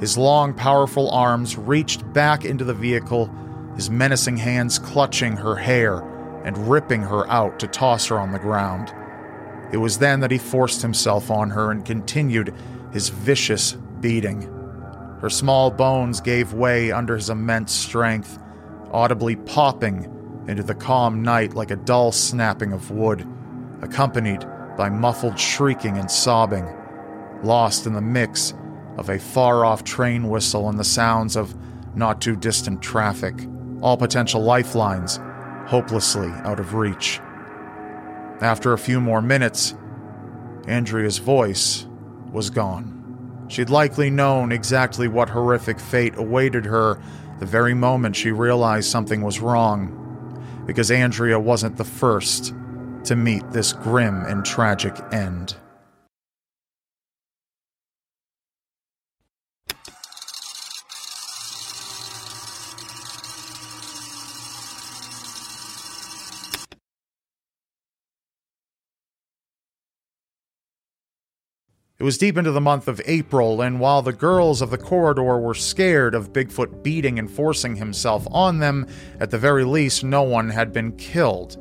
His 0.00 0.18
long, 0.18 0.54
powerful 0.54 1.10
arms 1.10 1.56
reached 1.56 2.12
back 2.12 2.44
into 2.44 2.64
the 2.64 2.74
vehicle, 2.74 3.32
his 3.76 3.90
menacing 3.90 4.38
hands 4.38 4.78
clutching 4.78 5.36
her 5.36 5.56
hair 5.56 6.02
and 6.44 6.68
ripping 6.68 7.02
her 7.02 7.28
out 7.30 7.58
to 7.58 7.66
toss 7.66 8.06
her 8.06 8.18
on 8.18 8.32
the 8.32 8.38
ground. 8.38 8.94
It 9.72 9.78
was 9.78 9.98
then 9.98 10.20
that 10.20 10.30
he 10.30 10.38
forced 10.38 10.82
himself 10.82 11.30
on 11.30 11.50
her 11.50 11.70
and 11.70 11.84
continued 11.84 12.54
his 12.92 13.08
vicious 13.08 13.72
beating. 14.00 14.42
Her 15.20 15.30
small 15.30 15.70
bones 15.70 16.20
gave 16.20 16.52
way 16.52 16.92
under 16.92 17.16
his 17.16 17.30
immense 17.30 17.72
strength, 17.72 18.38
audibly 18.92 19.36
popping 19.36 20.10
into 20.46 20.62
the 20.62 20.74
calm 20.74 21.22
night 21.22 21.54
like 21.54 21.70
a 21.70 21.76
dull 21.76 22.12
snapping 22.12 22.72
of 22.72 22.90
wood, 22.90 23.26
accompanied 23.80 24.46
by 24.76 24.90
muffled 24.90 25.38
shrieking 25.38 25.96
and 25.96 26.10
sobbing, 26.10 26.68
lost 27.42 27.86
in 27.86 27.94
the 27.94 28.00
mix 28.00 28.52
of 28.98 29.08
a 29.08 29.18
far 29.18 29.64
off 29.64 29.82
train 29.82 30.28
whistle 30.28 30.68
and 30.68 30.78
the 30.78 30.84
sounds 30.84 31.36
of 31.36 31.54
not 31.96 32.20
too 32.20 32.36
distant 32.36 32.82
traffic, 32.82 33.48
all 33.80 33.96
potential 33.96 34.42
lifelines 34.42 35.18
hopelessly 35.66 36.28
out 36.44 36.60
of 36.60 36.74
reach. 36.74 37.20
After 38.40 38.72
a 38.72 38.78
few 38.78 39.00
more 39.00 39.22
minutes, 39.22 39.74
Andrea's 40.66 41.18
voice 41.18 41.86
was 42.32 42.50
gone. 42.50 43.46
She'd 43.48 43.70
likely 43.70 44.10
known 44.10 44.52
exactly 44.52 45.08
what 45.08 45.30
horrific 45.30 45.78
fate 45.78 46.16
awaited 46.16 46.64
her 46.66 46.98
the 47.38 47.46
very 47.46 47.74
moment 47.74 48.16
she 48.16 48.30
realized 48.30 48.90
something 48.90 49.20
was 49.20 49.40
wrong, 49.40 50.62
because 50.66 50.90
Andrea 50.90 51.38
wasn't 51.38 51.76
the 51.76 51.84
first 51.84 52.54
to 53.04 53.16
meet 53.16 53.50
this 53.50 53.72
grim 53.72 54.24
and 54.24 54.44
tragic 54.44 54.96
end. 55.12 55.56
It 72.04 72.12
was 72.12 72.18
deep 72.18 72.36
into 72.36 72.50
the 72.50 72.60
month 72.60 72.86
of 72.86 73.00
April, 73.06 73.62
and 73.62 73.80
while 73.80 74.02
the 74.02 74.12
girls 74.12 74.60
of 74.60 74.68
the 74.68 74.76
corridor 74.76 75.22
were 75.22 75.54
scared 75.54 76.14
of 76.14 76.34
Bigfoot 76.34 76.82
beating 76.82 77.18
and 77.18 77.30
forcing 77.30 77.76
himself 77.76 78.26
on 78.30 78.58
them, 78.58 78.86
at 79.20 79.30
the 79.30 79.38
very 79.38 79.64
least, 79.64 80.04
no 80.04 80.22
one 80.22 80.50
had 80.50 80.70
been 80.70 80.92
killed. 80.98 81.56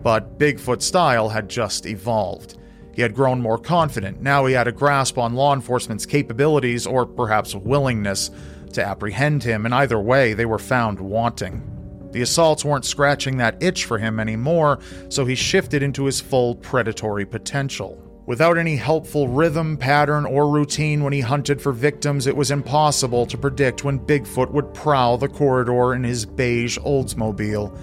But 0.00 0.38
Bigfoot's 0.38 0.86
style 0.86 1.28
had 1.28 1.48
just 1.48 1.86
evolved. 1.86 2.56
He 2.94 3.02
had 3.02 3.16
grown 3.16 3.40
more 3.40 3.58
confident. 3.58 4.22
Now 4.22 4.46
he 4.46 4.54
had 4.54 4.68
a 4.68 4.72
grasp 4.72 5.18
on 5.18 5.34
law 5.34 5.52
enforcement's 5.54 6.06
capabilities, 6.06 6.86
or 6.86 7.04
perhaps 7.04 7.56
willingness, 7.56 8.30
to 8.74 8.86
apprehend 8.86 9.42
him, 9.42 9.64
and 9.64 9.74
either 9.74 9.98
way, 9.98 10.34
they 10.34 10.46
were 10.46 10.60
found 10.60 11.00
wanting. 11.00 11.66
The 12.12 12.22
assaults 12.22 12.64
weren't 12.64 12.84
scratching 12.84 13.38
that 13.38 13.60
itch 13.60 13.86
for 13.86 13.98
him 13.98 14.20
anymore, 14.20 14.78
so 15.08 15.24
he 15.24 15.34
shifted 15.34 15.82
into 15.82 16.04
his 16.04 16.20
full 16.20 16.54
predatory 16.54 17.26
potential. 17.26 17.99
Without 18.30 18.56
any 18.56 18.76
helpful 18.76 19.26
rhythm, 19.26 19.76
pattern, 19.76 20.24
or 20.24 20.48
routine 20.48 21.02
when 21.02 21.12
he 21.12 21.20
hunted 21.20 21.60
for 21.60 21.72
victims, 21.72 22.28
it 22.28 22.36
was 22.36 22.52
impossible 22.52 23.26
to 23.26 23.36
predict 23.36 23.82
when 23.82 23.98
Bigfoot 23.98 24.52
would 24.52 24.72
prowl 24.72 25.18
the 25.18 25.26
corridor 25.26 25.94
in 25.94 26.04
his 26.04 26.26
beige 26.26 26.78
Oldsmobile. 26.78 27.76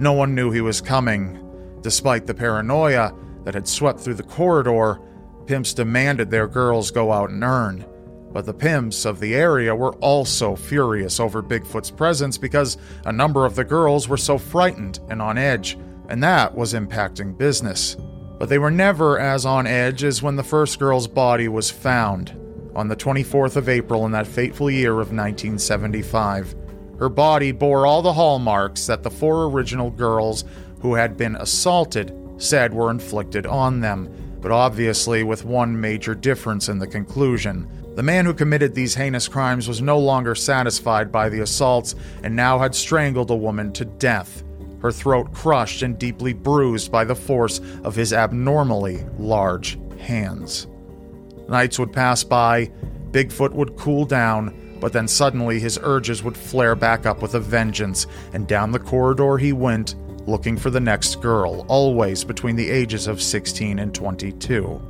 No 0.00 0.14
one 0.14 0.34
knew 0.34 0.50
he 0.50 0.62
was 0.62 0.80
coming. 0.80 1.38
Despite 1.82 2.26
the 2.26 2.32
paranoia 2.32 3.12
that 3.44 3.52
had 3.52 3.68
swept 3.68 4.00
through 4.00 4.14
the 4.14 4.22
corridor, 4.22 4.98
pimps 5.44 5.74
demanded 5.74 6.30
their 6.30 6.48
girls 6.48 6.90
go 6.90 7.12
out 7.12 7.28
and 7.28 7.44
earn. 7.44 7.84
But 8.32 8.46
the 8.46 8.54
pimps 8.54 9.04
of 9.04 9.20
the 9.20 9.34
area 9.34 9.76
were 9.76 9.92
also 9.96 10.56
furious 10.56 11.20
over 11.20 11.42
Bigfoot's 11.42 11.90
presence 11.90 12.38
because 12.38 12.78
a 13.04 13.12
number 13.12 13.44
of 13.44 13.56
the 13.56 13.64
girls 13.64 14.08
were 14.08 14.16
so 14.16 14.38
frightened 14.38 15.00
and 15.10 15.20
on 15.20 15.36
edge, 15.36 15.76
and 16.08 16.22
that 16.22 16.54
was 16.54 16.72
impacting 16.72 17.36
business 17.36 17.98
but 18.38 18.48
they 18.48 18.58
were 18.58 18.70
never 18.70 19.18
as 19.18 19.46
on 19.46 19.66
edge 19.66 20.04
as 20.04 20.22
when 20.22 20.36
the 20.36 20.42
first 20.42 20.78
girl's 20.78 21.06
body 21.06 21.48
was 21.48 21.70
found 21.70 22.38
on 22.74 22.88
the 22.88 22.96
24th 22.96 23.56
of 23.56 23.68
April 23.68 24.06
in 24.06 24.12
that 24.12 24.26
fateful 24.26 24.70
year 24.70 24.92
of 24.92 25.12
1975. 25.12 26.54
Her 26.98 27.08
body 27.08 27.52
bore 27.52 27.86
all 27.86 28.02
the 28.02 28.12
hallmarks 28.12 28.86
that 28.86 29.02
the 29.02 29.10
four 29.10 29.44
original 29.46 29.90
girls 29.90 30.44
who 30.80 30.94
had 30.94 31.16
been 31.16 31.36
assaulted 31.36 32.16
said 32.38 32.72
were 32.72 32.90
inflicted 32.90 33.46
on 33.46 33.80
them, 33.80 34.08
but 34.40 34.50
obviously 34.50 35.22
with 35.22 35.44
one 35.44 35.80
major 35.80 36.14
difference 36.14 36.68
in 36.68 36.78
the 36.78 36.86
conclusion. 36.86 37.68
The 37.94 38.02
man 38.02 38.24
who 38.24 38.34
committed 38.34 38.74
these 38.74 38.94
heinous 38.94 39.28
crimes 39.28 39.68
was 39.68 39.82
no 39.82 39.98
longer 39.98 40.34
satisfied 40.34 41.12
by 41.12 41.28
the 41.28 41.40
assaults 41.40 41.94
and 42.22 42.34
now 42.34 42.58
had 42.58 42.74
strangled 42.74 43.30
a 43.30 43.36
woman 43.36 43.72
to 43.74 43.84
death 43.84 44.42
her 44.82 44.92
throat 44.92 45.32
crushed 45.32 45.82
and 45.82 45.98
deeply 45.98 46.32
bruised 46.32 46.90
by 46.90 47.04
the 47.04 47.14
force 47.14 47.60
of 47.84 47.94
his 47.94 48.12
abnormally 48.12 49.04
large 49.16 49.78
hands. 49.98 50.66
Nights 51.48 51.78
would 51.78 51.92
pass 51.92 52.24
by, 52.24 52.70
Bigfoot 53.12 53.52
would 53.52 53.76
cool 53.76 54.04
down, 54.04 54.76
but 54.80 54.92
then 54.92 55.06
suddenly 55.06 55.60
his 55.60 55.78
urges 55.82 56.24
would 56.24 56.36
flare 56.36 56.74
back 56.74 57.06
up 57.06 57.22
with 57.22 57.34
a 57.34 57.40
vengeance, 57.40 58.06
and 58.32 58.48
down 58.48 58.72
the 58.72 58.78
corridor 58.78 59.38
he 59.38 59.52
went, 59.52 59.94
looking 60.26 60.56
for 60.56 60.70
the 60.70 60.80
next 60.80 61.20
girl, 61.20 61.64
always 61.68 62.24
between 62.24 62.56
the 62.56 62.68
ages 62.68 63.06
of 63.06 63.22
16 63.22 63.78
and 63.78 63.94
22. 63.94 64.80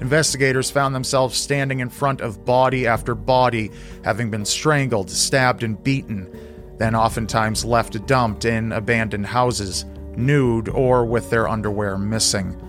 Investigators 0.00 0.70
found 0.70 0.94
themselves 0.94 1.36
standing 1.38 1.80
in 1.80 1.88
front 1.88 2.20
of 2.20 2.44
body 2.44 2.86
after 2.86 3.14
body, 3.14 3.70
having 4.04 4.30
been 4.30 4.44
strangled, 4.44 5.08
stabbed, 5.08 5.62
and 5.62 5.82
beaten 5.82 6.30
then 6.78 6.94
oftentimes 6.94 7.64
left 7.64 8.06
dumped 8.06 8.44
in 8.44 8.72
abandoned 8.72 9.26
houses, 9.26 9.84
nude 10.16 10.68
or 10.68 11.04
with 11.04 11.30
their 11.30 11.48
underwear 11.48 11.96
missing. 11.96 12.60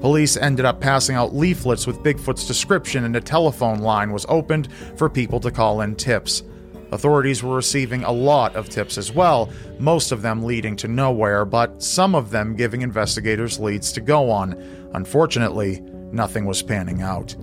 Police 0.00 0.36
ended 0.36 0.64
up 0.64 0.80
passing 0.80 1.14
out 1.14 1.34
leaflets 1.34 1.86
with 1.86 2.02
Bigfoot's 2.02 2.46
description, 2.46 3.04
and 3.04 3.14
a 3.14 3.20
telephone 3.20 3.78
line 3.78 4.12
was 4.12 4.26
opened 4.28 4.68
for 4.96 5.08
people 5.08 5.38
to 5.40 5.50
call 5.50 5.82
in 5.82 5.94
tips. 5.94 6.42
Authorities 6.90 7.42
were 7.42 7.54
receiving 7.54 8.02
a 8.02 8.12
lot 8.12 8.54
of 8.56 8.68
tips 8.68 8.98
as 8.98 9.12
well, 9.12 9.48
most 9.78 10.12
of 10.12 10.20
them 10.20 10.42
leading 10.42 10.76
to 10.76 10.88
nowhere, 10.88 11.44
but 11.44 11.82
some 11.82 12.14
of 12.14 12.30
them 12.30 12.56
giving 12.56 12.82
investigators 12.82 13.60
leads 13.60 13.92
to 13.92 14.00
go 14.00 14.28
on. 14.30 14.54
Unfortunately, 14.92 15.80
nothing 16.10 16.44
was 16.46 16.62
panning 16.62 17.00
out. 17.00 17.34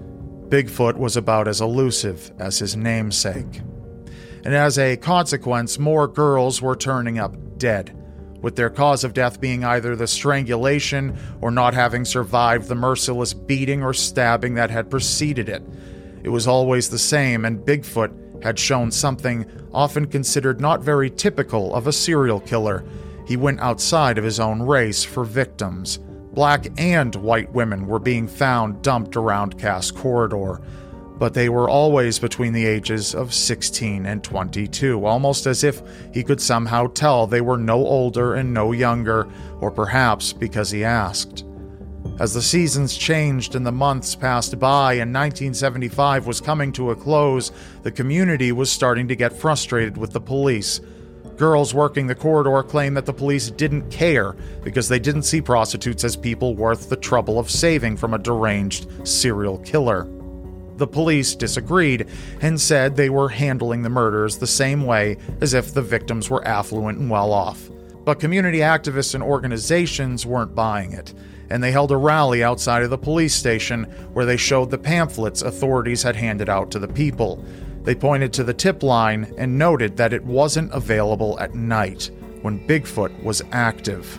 Bigfoot 0.50 0.98
was 0.98 1.16
about 1.16 1.48
as 1.48 1.62
elusive 1.62 2.32
as 2.40 2.60
his 2.60 2.76
namesake 2.76 3.62
and 4.44 4.54
as 4.54 4.78
a 4.78 4.98
consequence, 4.98 5.80
more 5.80 6.08
girls 6.08 6.62
were 6.62 6.76
turning 6.76 7.20
up 7.20 7.36
dead, 7.58 7.96
with 8.42 8.56
their 8.56 8.70
cause 8.70 9.04
of 9.04 9.14
death 9.14 9.42
being 9.42 9.64
either 9.64 9.96
the 9.96 10.08
strangulation 10.08 11.18
or 11.42 11.52
not 11.52 11.74
having 11.74 12.06
survived 12.06 12.68
the 12.68 12.76
merciless 12.76 13.34
beating 13.34 13.84
or 13.84 13.94
stabbing 13.94 14.56
that 14.56 14.70
had 14.70 14.90
preceded 14.90 15.50
it. 15.50 15.64
It 16.24 16.30
was 16.30 16.48
always 16.48 16.90
the 16.90 17.00
same, 17.00 17.46
and 17.46 17.60
Bigfoot 17.60 18.44
had 18.44 18.58
shown 18.58 18.92
something 18.92 19.46
often 19.74 20.06
considered 20.06 20.62
not 20.62 20.82
very 20.82 21.10
typical 21.10 21.74
of 21.76 21.88
a 21.88 21.94
serial 21.94 22.40
killer. 22.40 22.86
He 23.28 23.38
went 23.38 23.60
outside 23.60 24.18
of 24.18 24.24
his 24.24 24.40
own 24.40 24.62
race 24.62 25.04
for 25.04 25.24
victims. 25.24 26.00
Black 26.34 26.68
and 26.80 27.14
white 27.16 27.52
women 27.52 27.88
were 27.88 28.00
being 28.00 28.28
found 28.28 28.82
dumped 28.82 29.16
around 29.16 29.60
Cass 29.60 29.92
Corridor 29.92 30.62
but 31.20 31.34
they 31.34 31.50
were 31.50 31.70
always 31.70 32.18
between 32.18 32.54
the 32.54 32.66
ages 32.66 33.14
of 33.14 33.34
16 33.34 34.06
and 34.06 34.24
22, 34.24 35.06
almost 35.06 35.46
as 35.46 35.64
if 35.66 35.82
he 36.14 36.24
could 36.24 36.40
somehow 36.40 36.88
tell 36.88 37.28
they 37.28 37.42
were 37.42 37.58
no 37.58 37.76
older 37.86 38.36
and 38.36 38.54
no 38.54 38.72
younger, 38.72 39.28
or 39.60 39.70
perhaps 39.70 40.32
because 40.32 40.72
he 40.72 40.84
asked. 40.84 41.44
As 42.20 42.34
the 42.34 42.42
seasons 42.42 42.98
changed 42.98 43.56
and 43.56 43.66
the 43.66 43.72
months 43.72 44.16
passed 44.16 44.58
by 44.58 44.94
and 44.94 45.14
1975 45.14 46.26
was 46.26 46.40
coming 46.40 46.72
to 46.74 46.92
a 46.92 46.96
close, 46.96 47.52
the 47.84 47.92
community 47.92 48.54
was 48.54 48.72
starting 48.72 49.08
to 49.10 49.16
get 49.16 49.34
frustrated 49.34 49.98
with 49.98 50.14
the 50.14 50.22
police. 50.22 50.80
Girls 51.36 51.74
working 51.74 52.08
the 52.08 52.16
corridor 52.16 52.64
claimed 52.64 52.98
that 52.98 53.06
the 53.06 53.14
police 53.14 53.50
didn't 53.52 53.90
care 53.90 54.36
because 54.64 54.90
they 54.90 55.00
didn't 55.00 55.24
see 55.24 55.42
prostitutes 55.42 56.04
as 56.04 56.18
people 56.18 56.56
worth 56.56 56.90
the 56.90 56.98
trouble 56.98 57.40
of 57.40 57.50
saving 57.50 57.96
from 57.96 58.14
a 58.14 58.18
deranged 58.18 59.08
serial 59.08 59.58
killer. 59.60 60.08
The 60.80 60.88
police 60.88 61.36
disagreed 61.36 62.08
and 62.40 62.60
said 62.60 62.96
they 62.96 63.10
were 63.10 63.28
handling 63.28 63.82
the 63.82 63.90
murders 63.90 64.38
the 64.38 64.48
same 64.48 64.86
way 64.86 65.18
as 65.42 65.54
if 65.54 65.74
the 65.74 65.82
victims 65.82 66.30
were 66.30 66.48
affluent 66.48 66.98
and 67.00 67.10
well 67.10 67.34
off. 67.34 67.70
But 68.06 68.22
community 68.22 68.60
activists 68.60 69.14
and 69.14 69.22
organizations 69.22 70.26
weren't 70.26 70.56
buying 70.56 70.94
it, 70.94 71.14
and 71.50 71.62
they 71.62 71.74
held 71.74 71.92
a 71.92 71.98
rally 71.98 72.46
outside 72.46 72.82
of 72.82 72.92
the 72.92 72.98
police 72.98 73.36
station 73.36 73.84
where 74.14 74.26
they 74.26 74.38
showed 74.38 74.72
the 74.72 74.78
pamphlets 74.78 75.42
authorities 75.42 76.02
had 76.02 76.16
handed 76.16 76.48
out 76.48 76.72
to 76.72 76.80
the 76.80 76.88
people. 76.88 77.44
They 77.84 77.94
pointed 77.94 78.32
to 78.34 78.46
the 78.46 78.54
tip 78.54 78.82
line 78.82 79.34
and 79.38 79.60
noted 79.60 79.98
that 79.98 80.14
it 80.14 80.24
wasn't 80.24 80.74
available 80.74 81.38
at 81.42 81.56
night, 81.56 82.10
when 82.42 82.66
Bigfoot 82.66 83.22
was 83.22 83.42
active. 83.52 84.18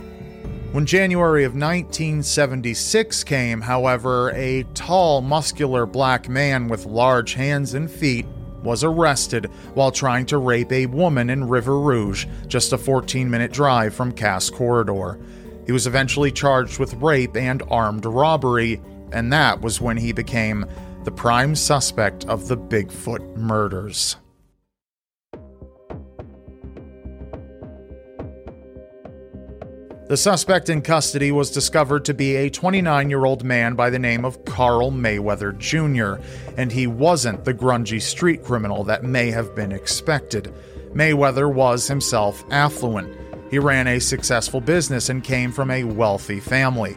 When 0.72 0.86
January 0.86 1.42
of 1.42 1.54
1976 1.54 3.24
came, 3.24 3.60
however, 3.60 4.30
a 4.36 4.62
tall, 4.72 5.20
muscular 5.20 5.84
black 5.84 6.28
man 6.28 6.68
with 6.68 6.86
large 6.86 7.34
hands 7.34 7.74
and 7.74 7.90
feet 7.90 8.24
was 8.62 8.84
arrested 8.84 9.46
while 9.74 9.90
trying 9.90 10.26
to 10.26 10.38
rape 10.38 10.70
a 10.70 10.86
woman 10.86 11.28
in 11.28 11.48
River 11.48 11.80
Rouge, 11.80 12.26
just 12.46 12.72
a 12.72 12.78
14 12.78 13.28
minute 13.28 13.52
drive 13.52 13.92
from 13.94 14.12
Cass 14.12 14.48
Corridor. 14.48 15.18
He 15.66 15.72
was 15.72 15.88
eventually 15.88 16.30
charged 16.30 16.78
with 16.78 16.94
rape 16.94 17.36
and 17.36 17.64
armed 17.68 18.04
robbery, 18.04 18.80
and 19.10 19.32
that 19.32 19.60
was 19.60 19.80
when 19.80 19.96
he 19.96 20.12
became 20.12 20.66
the 21.02 21.10
prime 21.10 21.56
suspect 21.56 22.26
of 22.26 22.46
the 22.46 22.56
Bigfoot 22.56 23.36
murders. 23.36 24.18
The 30.10 30.16
suspect 30.16 30.68
in 30.68 30.82
custody 30.82 31.30
was 31.30 31.52
discovered 31.52 32.04
to 32.06 32.14
be 32.14 32.34
a 32.34 32.50
29 32.50 33.10
year 33.10 33.24
old 33.24 33.44
man 33.44 33.76
by 33.76 33.90
the 33.90 33.98
name 34.00 34.24
of 34.24 34.44
Carl 34.44 34.90
Mayweather 34.90 35.56
Jr., 35.56 36.20
and 36.56 36.72
he 36.72 36.88
wasn't 36.88 37.44
the 37.44 37.54
grungy 37.54 38.02
street 38.02 38.42
criminal 38.42 38.82
that 38.82 39.04
may 39.04 39.30
have 39.30 39.54
been 39.54 39.70
expected. 39.70 40.52
Mayweather 40.92 41.48
was 41.54 41.86
himself 41.86 42.42
affluent. 42.50 43.16
He 43.52 43.60
ran 43.60 43.86
a 43.86 44.00
successful 44.00 44.60
business 44.60 45.10
and 45.10 45.22
came 45.22 45.52
from 45.52 45.70
a 45.70 45.84
wealthy 45.84 46.40
family. 46.40 46.96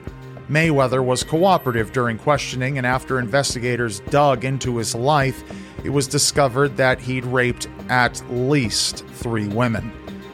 Mayweather 0.49 1.05
was 1.05 1.23
cooperative 1.23 1.91
during 1.91 2.17
questioning, 2.17 2.79
and 2.79 2.87
after 2.87 3.19
investigators 3.19 3.99
dug 4.09 4.43
into 4.43 4.77
his 4.77 4.95
life, 4.95 5.43
it 5.83 5.91
was 5.91 6.07
discovered 6.07 6.77
that 6.77 6.99
he'd 6.99 7.25
raped 7.25 7.67
at 7.89 8.23
least 8.31 9.05
three 9.05 9.47
women 9.49 9.93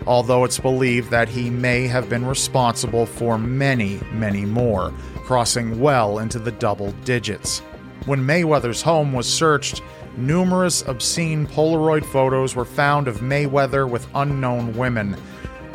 although 0.09 0.43
it's 0.43 0.59
believed 0.59 1.11
that 1.11 1.29
he 1.29 1.51
may 1.51 1.85
have 1.85 2.09
been 2.09 2.25
responsible 2.25 3.05
for 3.05 3.37
many, 3.37 3.99
many 4.11 4.43
more, 4.43 4.91
crossing 5.17 5.79
well 5.79 6.17
into 6.17 6.39
the 6.39 6.51
double 6.53 6.91
digits. 7.05 7.59
When 8.07 8.25
Mayweather's 8.25 8.81
home 8.81 9.13
was 9.13 9.31
searched, 9.31 9.83
numerous 10.17 10.81
obscene 10.87 11.45
Polaroid 11.45 12.03
photos 12.03 12.55
were 12.55 12.65
found 12.65 13.07
of 13.07 13.19
Mayweather 13.19 13.87
with 13.87 14.07
unknown 14.15 14.75
women. 14.75 15.15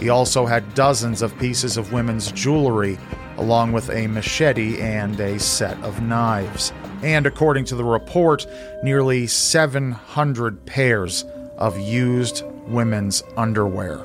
He 0.00 0.08
also 0.08 0.46
had 0.46 0.74
dozens 0.74 1.22
of 1.22 1.38
pieces 1.38 1.76
of 1.76 1.92
women's 1.92 2.32
jewelry, 2.32 2.98
along 3.36 3.70
with 3.70 3.88
a 3.90 4.08
machete 4.08 4.80
and 4.80 5.18
a 5.20 5.38
set 5.38 5.80
of 5.84 6.02
knives. 6.02 6.72
And 7.04 7.24
according 7.24 7.66
to 7.66 7.76
the 7.76 7.84
report, 7.84 8.48
nearly 8.82 9.28
700 9.28 10.66
pairs 10.66 11.24
of 11.56 11.78
used 11.78 12.42
women's 12.66 13.22
underwear. 13.36 14.04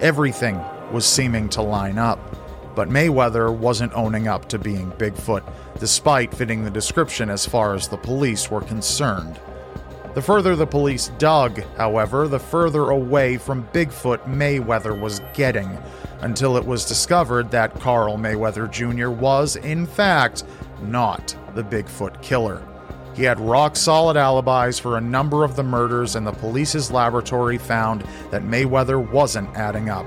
Everything 0.00 0.62
was 0.92 1.06
seeming 1.06 1.48
to 1.48 1.62
line 1.62 1.96
up, 1.96 2.18
but 2.74 2.90
Mayweather 2.90 3.56
wasn't 3.56 3.94
owning 3.94 4.28
up 4.28 4.46
to 4.50 4.58
being 4.58 4.90
Bigfoot, 4.92 5.42
despite 5.80 6.34
fitting 6.34 6.62
the 6.62 6.70
description 6.70 7.30
as 7.30 7.46
far 7.46 7.74
as 7.74 7.88
the 7.88 7.96
police 7.96 8.50
were 8.50 8.60
concerned. 8.60 9.40
The 10.14 10.20
further 10.20 10.54
the 10.54 10.66
police 10.66 11.10
dug, 11.16 11.62
however, 11.78 12.28
the 12.28 12.38
further 12.38 12.90
away 12.90 13.38
from 13.38 13.68
Bigfoot 13.68 14.22
Mayweather 14.26 14.98
was 14.98 15.22
getting, 15.32 15.78
until 16.20 16.58
it 16.58 16.64
was 16.64 16.84
discovered 16.84 17.50
that 17.50 17.80
Carl 17.80 18.18
Mayweather 18.18 18.70
Jr. 18.70 19.08
was, 19.08 19.56
in 19.56 19.86
fact, 19.86 20.44
not 20.82 21.34
the 21.54 21.64
Bigfoot 21.64 22.20
killer. 22.20 22.62
He 23.16 23.22
had 23.22 23.40
rock 23.40 23.76
solid 23.76 24.18
alibis 24.18 24.78
for 24.78 24.98
a 24.98 25.00
number 25.00 25.42
of 25.42 25.56
the 25.56 25.62
murders, 25.62 26.16
and 26.16 26.26
the 26.26 26.32
police's 26.32 26.90
laboratory 26.90 27.56
found 27.56 28.04
that 28.30 28.44
Mayweather 28.44 29.00
wasn't 29.10 29.56
adding 29.56 29.88
up. 29.88 30.04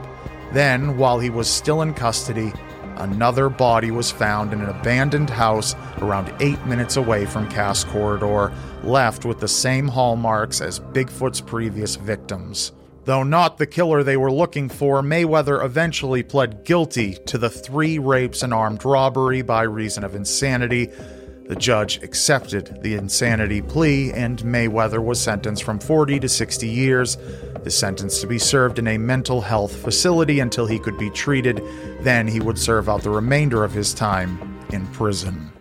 Then, 0.54 0.95
while 0.95 1.17
he 1.17 1.32
was 1.32 1.50
still 1.50 1.82
in 1.82 1.95
custody, 1.95 2.54
another 2.98 3.50
body 3.50 3.89
was 3.89 4.12
found 4.12 4.54
in 4.54 4.62
an 4.62 4.69
abandoned 4.69 5.32
house 5.32 5.76
around 5.98 6.32
eight 6.39 6.63
minutes 6.67 6.98
away 6.98 7.26
from 7.26 7.50
Cass 7.50 7.84
Corridor, 7.84 8.54
left 8.84 9.26
with 9.26 9.39
the 9.39 9.48
same 9.48 9.88
hallmarks 9.88 10.62
as 10.62 10.80
Bigfoot's 10.80 11.41
previous 11.41 11.95
victims. 11.95 12.74
Though 13.06 13.24
not 13.24 13.58
the 13.58 13.65
killer 13.65 14.04
they 14.04 14.17
were 14.17 14.32
looking 14.32 14.69
for, 14.69 15.02
Mayweather 15.02 15.65
eventually 15.65 16.22
pled 16.22 16.63
guilty 16.63 17.15
to 17.26 17.39
the 17.39 17.50
three 17.50 17.98
rapes 17.98 18.43
and 18.43 18.54
armed 18.54 18.86
robbery 18.86 19.41
by 19.41 19.63
reason 19.63 20.04
of 20.04 20.13
insanity 20.13 20.91
the 21.49 21.55
judge 21.55 22.03
accepted 22.03 22.83
the 22.83 22.93
insanity 22.93 23.59
plea, 23.59 24.13
and 24.13 24.38
Mayweather 24.43 25.03
was 25.03 25.19
sentenced 25.19 25.63
from 25.63 25.79
40 25.79 26.19
to 26.19 26.29
60 26.29 26.67
years. 26.67 27.17
The 27.63 27.71
sentence 27.71 28.21
to 28.21 28.27
be 28.27 28.38
served 28.38 28.77
in 28.77 28.88
a 28.88 28.99
mental 28.99 29.41
health 29.41 29.75
facility 29.75 30.41
until 30.41 30.67
he 30.67 30.77
could 30.77 30.95
be 30.99 31.09
treated. 31.09 31.59
Then 32.01 32.27
he 32.27 32.39
would 32.39 32.59
serve 32.59 32.88
out 32.88 33.01
the 33.01 33.09
remainder 33.09 33.63
of 33.63 33.73
his 33.73 33.95
time 33.95 34.59
in 34.71 34.85
prison. 34.88 35.51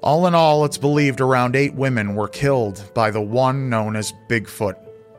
All 0.00 0.28
in 0.28 0.36
all, 0.36 0.64
it's 0.64 0.78
believed 0.78 1.20
around 1.20 1.56
eight 1.56 1.74
women 1.74 2.14
were 2.14 2.28
killed 2.28 2.88
by 2.94 3.10
the 3.10 3.20
one 3.20 3.68
known 3.68 3.96
as 3.96 4.12
Bigfoot. 4.28 4.76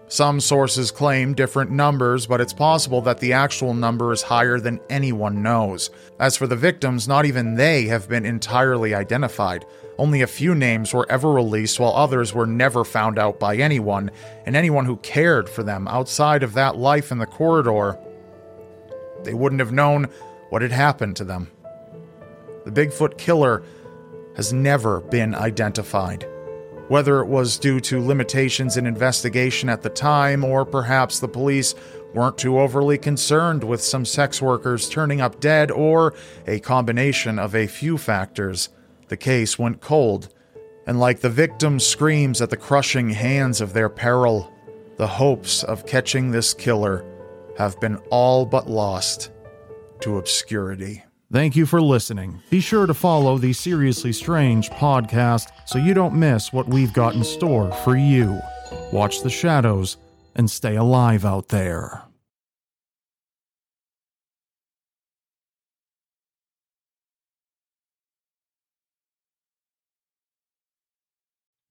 Some 0.08 0.40
sources 0.40 0.92
claim 0.92 1.34
different 1.34 1.72
numbers, 1.72 2.28
but 2.28 2.40
it's 2.40 2.54
possible 2.54 3.02
that 3.02 3.20
the 3.20 3.34
actual 3.34 3.74
number 3.74 4.14
is 4.14 4.22
higher 4.22 4.60
than 4.60 4.80
anyone 4.88 5.42
knows. 5.42 5.90
As 6.20 6.38
for 6.38 6.46
the 6.46 6.56
victims, 6.56 7.08
not 7.08 7.26
even 7.26 7.56
they 7.56 7.86
have 7.86 8.08
been 8.08 8.26
entirely 8.26 8.94
identified. 8.94 9.66
Only 9.98 10.22
a 10.22 10.28
few 10.28 10.54
names 10.54 10.94
were 10.94 11.10
ever 11.10 11.32
released, 11.32 11.80
while 11.80 11.94
others 11.96 12.34
were 12.36 12.46
never 12.46 12.84
found 12.84 13.18
out 13.18 13.40
by 13.40 13.56
anyone, 13.56 14.12
and 14.46 14.56
anyone 14.56 14.86
who 14.86 14.98
cared 14.98 15.50
for 15.50 15.64
them 15.64 15.88
outside 15.88 16.44
of 16.44 16.54
that 16.54 16.78
life 16.78 17.12
in 17.12 17.18
the 17.18 17.26
corridor. 17.26 17.98
They 19.24 19.34
wouldn't 19.34 19.62
have 19.62 19.72
known 19.72 20.08
what 20.50 20.62
had 20.62 20.72
happened 20.72 21.16
to 21.16 21.24
them. 21.24 21.50
The 22.66 22.72
Bigfoot 22.72 23.18
killer 23.18 23.64
has 24.36 24.54
never 24.54 25.02
been 25.02 25.34
identified. 25.34 26.28
Whether 26.88 27.20
it 27.22 27.28
was 27.28 27.58
due 27.58 27.80
to 27.82 28.00
limitations 28.00 28.78
in 28.78 28.86
investigation 28.86 29.70
at 29.70 29.82
the 29.82 29.90
time, 29.90 30.44
or 30.44 30.66
perhaps 30.66 31.20
the 31.20 31.28
police 31.28 31.74
weren't 32.14 32.38
too 32.38 32.60
overly 32.60 32.98
concerned 32.98 33.64
with 33.64 33.82
some 33.82 34.06
sex 34.06 34.42
workers 34.42 34.88
turning 34.88 35.20
up 35.20 35.40
dead, 35.40 35.72
or 35.72 36.14
a 36.46 36.60
combination 36.60 37.40
of 37.40 37.56
a 37.56 37.68
few 37.68 37.98
factors, 37.98 38.70
the 39.08 39.18
case 39.18 39.58
went 39.58 39.82
cold. 39.82 40.30
And 40.86 41.00
like 41.00 41.22
the 41.22 41.30
victim's 41.30 41.86
screams 41.86 42.42
at 42.42 42.52
the 42.52 42.58
crushing 42.58 43.10
hands 43.10 43.62
of 43.62 43.74
their 43.74 43.90
peril, 43.90 44.52
the 44.98 45.08
hopes 45.08 45.64
of 45.64 45.88
catching 45.88 46.30
this 46.30 46.54
killer 46.54 47.04
have 47.58 47.80
been 47.80 47.96
all 48.12 48.46
but 48.46 48.70
lost 48.70 49.32
to 50.02 50.18
obscurity. 50.18 51.05
Thank 51.32 51.56
you 51.56 51.66
for 51.66 51.82
listening. 51.82 52.42
Be 52.50 52.60
sure 52.60 52.86
to 52.86 52.94
follow 52.94 53.38
the 53.38 53.52
Seriously 53.52 54.14
Strange 54.14 54.70
podcast 54.70 55.50
so 55.66 55.80
you 55.80 55.94
don't 55.94 56.14
miss 56.14 56.54
what 56.54 56.68
we've 56.68 56.94
got 56.94 57.16
in 57.16 57.24
store 57.24 57.72
for 57.84 57.98
you. 57.98 58.40
Watch 58.94 59.22
the 59.22 59.30
shadows 59.30 59.98
and 60.36 60.50
stay 60.50 60.76
alive 60.76 61.26
out 61.26 61.50
there. 61.50 62.04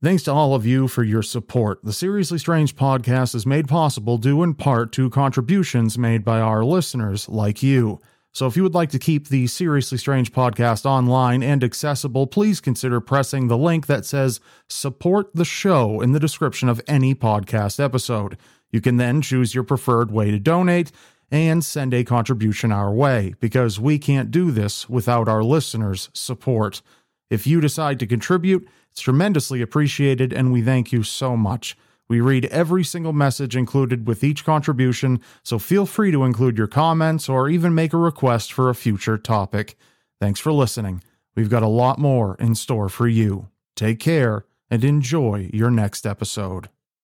Thanks 0.02 0.24
to 0.24 0.32
all 0.32 0.54
of 0.54 0.66
you 0.66 0.86
for 0.86 1.02
your 1.02 1.22
support. 1.22 1.82
The 1.82 1.92
Seriously 1.92 2.36
Strange 2.36 2.76
podcast 2.76 3.34
is 3.34 3.46
made 3.46 3.68
possible 3.68 4.18
due 4.18 4.42
in 4.42 4.52
part 4.52 4.92
to 4.92 5.08
contributions 5.08 5.96
made 5.96 6.24
by 6.24 6.40
our 6.40 6.62
listeners 6.62 7.26
like 7.28 7.62
you. 7.62 8.00
So 8.34 8.48
if 8.48 8.56
you 8.56 8.64
would 8.64 8.74
like 8.74 8.90
to 8.90 8.98
keep 8.98 9.28
the 9.28 9.46
Seriously 9.46 9.96
Strange 9.96 10.32
podcast 10.32 10.84
online 10.84 11.40
and 11.40 11.62
accessible, 11.62 12.26
please 12.26 12.60
consider 12.60 13.00
pressing 13.00 13.46
the 13.46 13.56
link 13.56 13.86
that 13.86 14.04
says 14.04 14.40
support 14.68 15.30
the 15.34 15.44
show 15.44 16.00
in 16.00 16.10
the 16.10 16.18
description 16.18 16.68
of 16.68 16.82
any 16.88 17.14
podcast 17.14 17.78
episode. 17.78 18.36
You 18.72 18.80
can 18.80 18.96
then 18.96 19.22
choose 19.22 19.54
your 19.54 19.62
preferred 19.62 20.10
way 20.10 20.32
to 20.32 20.40
donate 20.40 20.90
and 21.30 21.64
send 21.64 21.94
a 21.94 22.02
contribution 22.02 22.72
our 22.72 22.92
way 22.92 23.34
because 23.38 23.78
we 23.78 24.00
can't 24.00 24.32
do 24.32 24.50
this 24.50 24.88
without 24.88 25.28
our 25.28 25.44
listeners' 25.44 26.10
support. 26.12 26.82
If 27.30 27.46
you 27.46 27.60
decide 27.60 28.00
to 28.00 28.06
contribute, 28.06 28.68
it's 28.90 29.00
tremendously 29.00 29.62
appreciated 29.62 30.32
and 30.32 30.52
we 30.52 30.60
thank 30.60 30.90
you 30.90 31.04
so 31.04 31.36
much. 31.36 31.76
We 32.08 32.20
read 32.20 32.44
every 32.46 32.84
single 32.84 33.12
message 33.12 33.56
included 33.56 34.06
with 34.06 34.22
each 34.22 34.44
contribution, 34.44 35.20
so 35.42 35.58
feel 35.58 35.86
free 35.86 36.10
to 36.10 36.24
include 36.24 36.58
your 36.58 36.66
comments 36.66 37.28
or 37.28 37.48
even 37.48 37.74
make 37.74 37.92
a 37.92 37.98
request 37.98 38.52
for 38.52 38.68
a 38.68 38.74
future 38.74 39.16
topic. 39.16 39.76
Thanks 40.20 40.40
for 40.40 40.52
listening. 40.52 41.02
We've 41.34 41.50
got 41.50 41.62
a 41.62 41.68
lot 41.68 41.98
more 41.98 42.36
in 42.38 42.54
store 42.54 42.88
for 42.88 43.08
you. 43.08 43.48
Take 43.74 43.98
care 43.98 44.44
and 44.70 44.84
enjoy 44.84 45.50
your 45.52 45.70
next 45.70 46.06
episode. 46.06 46.68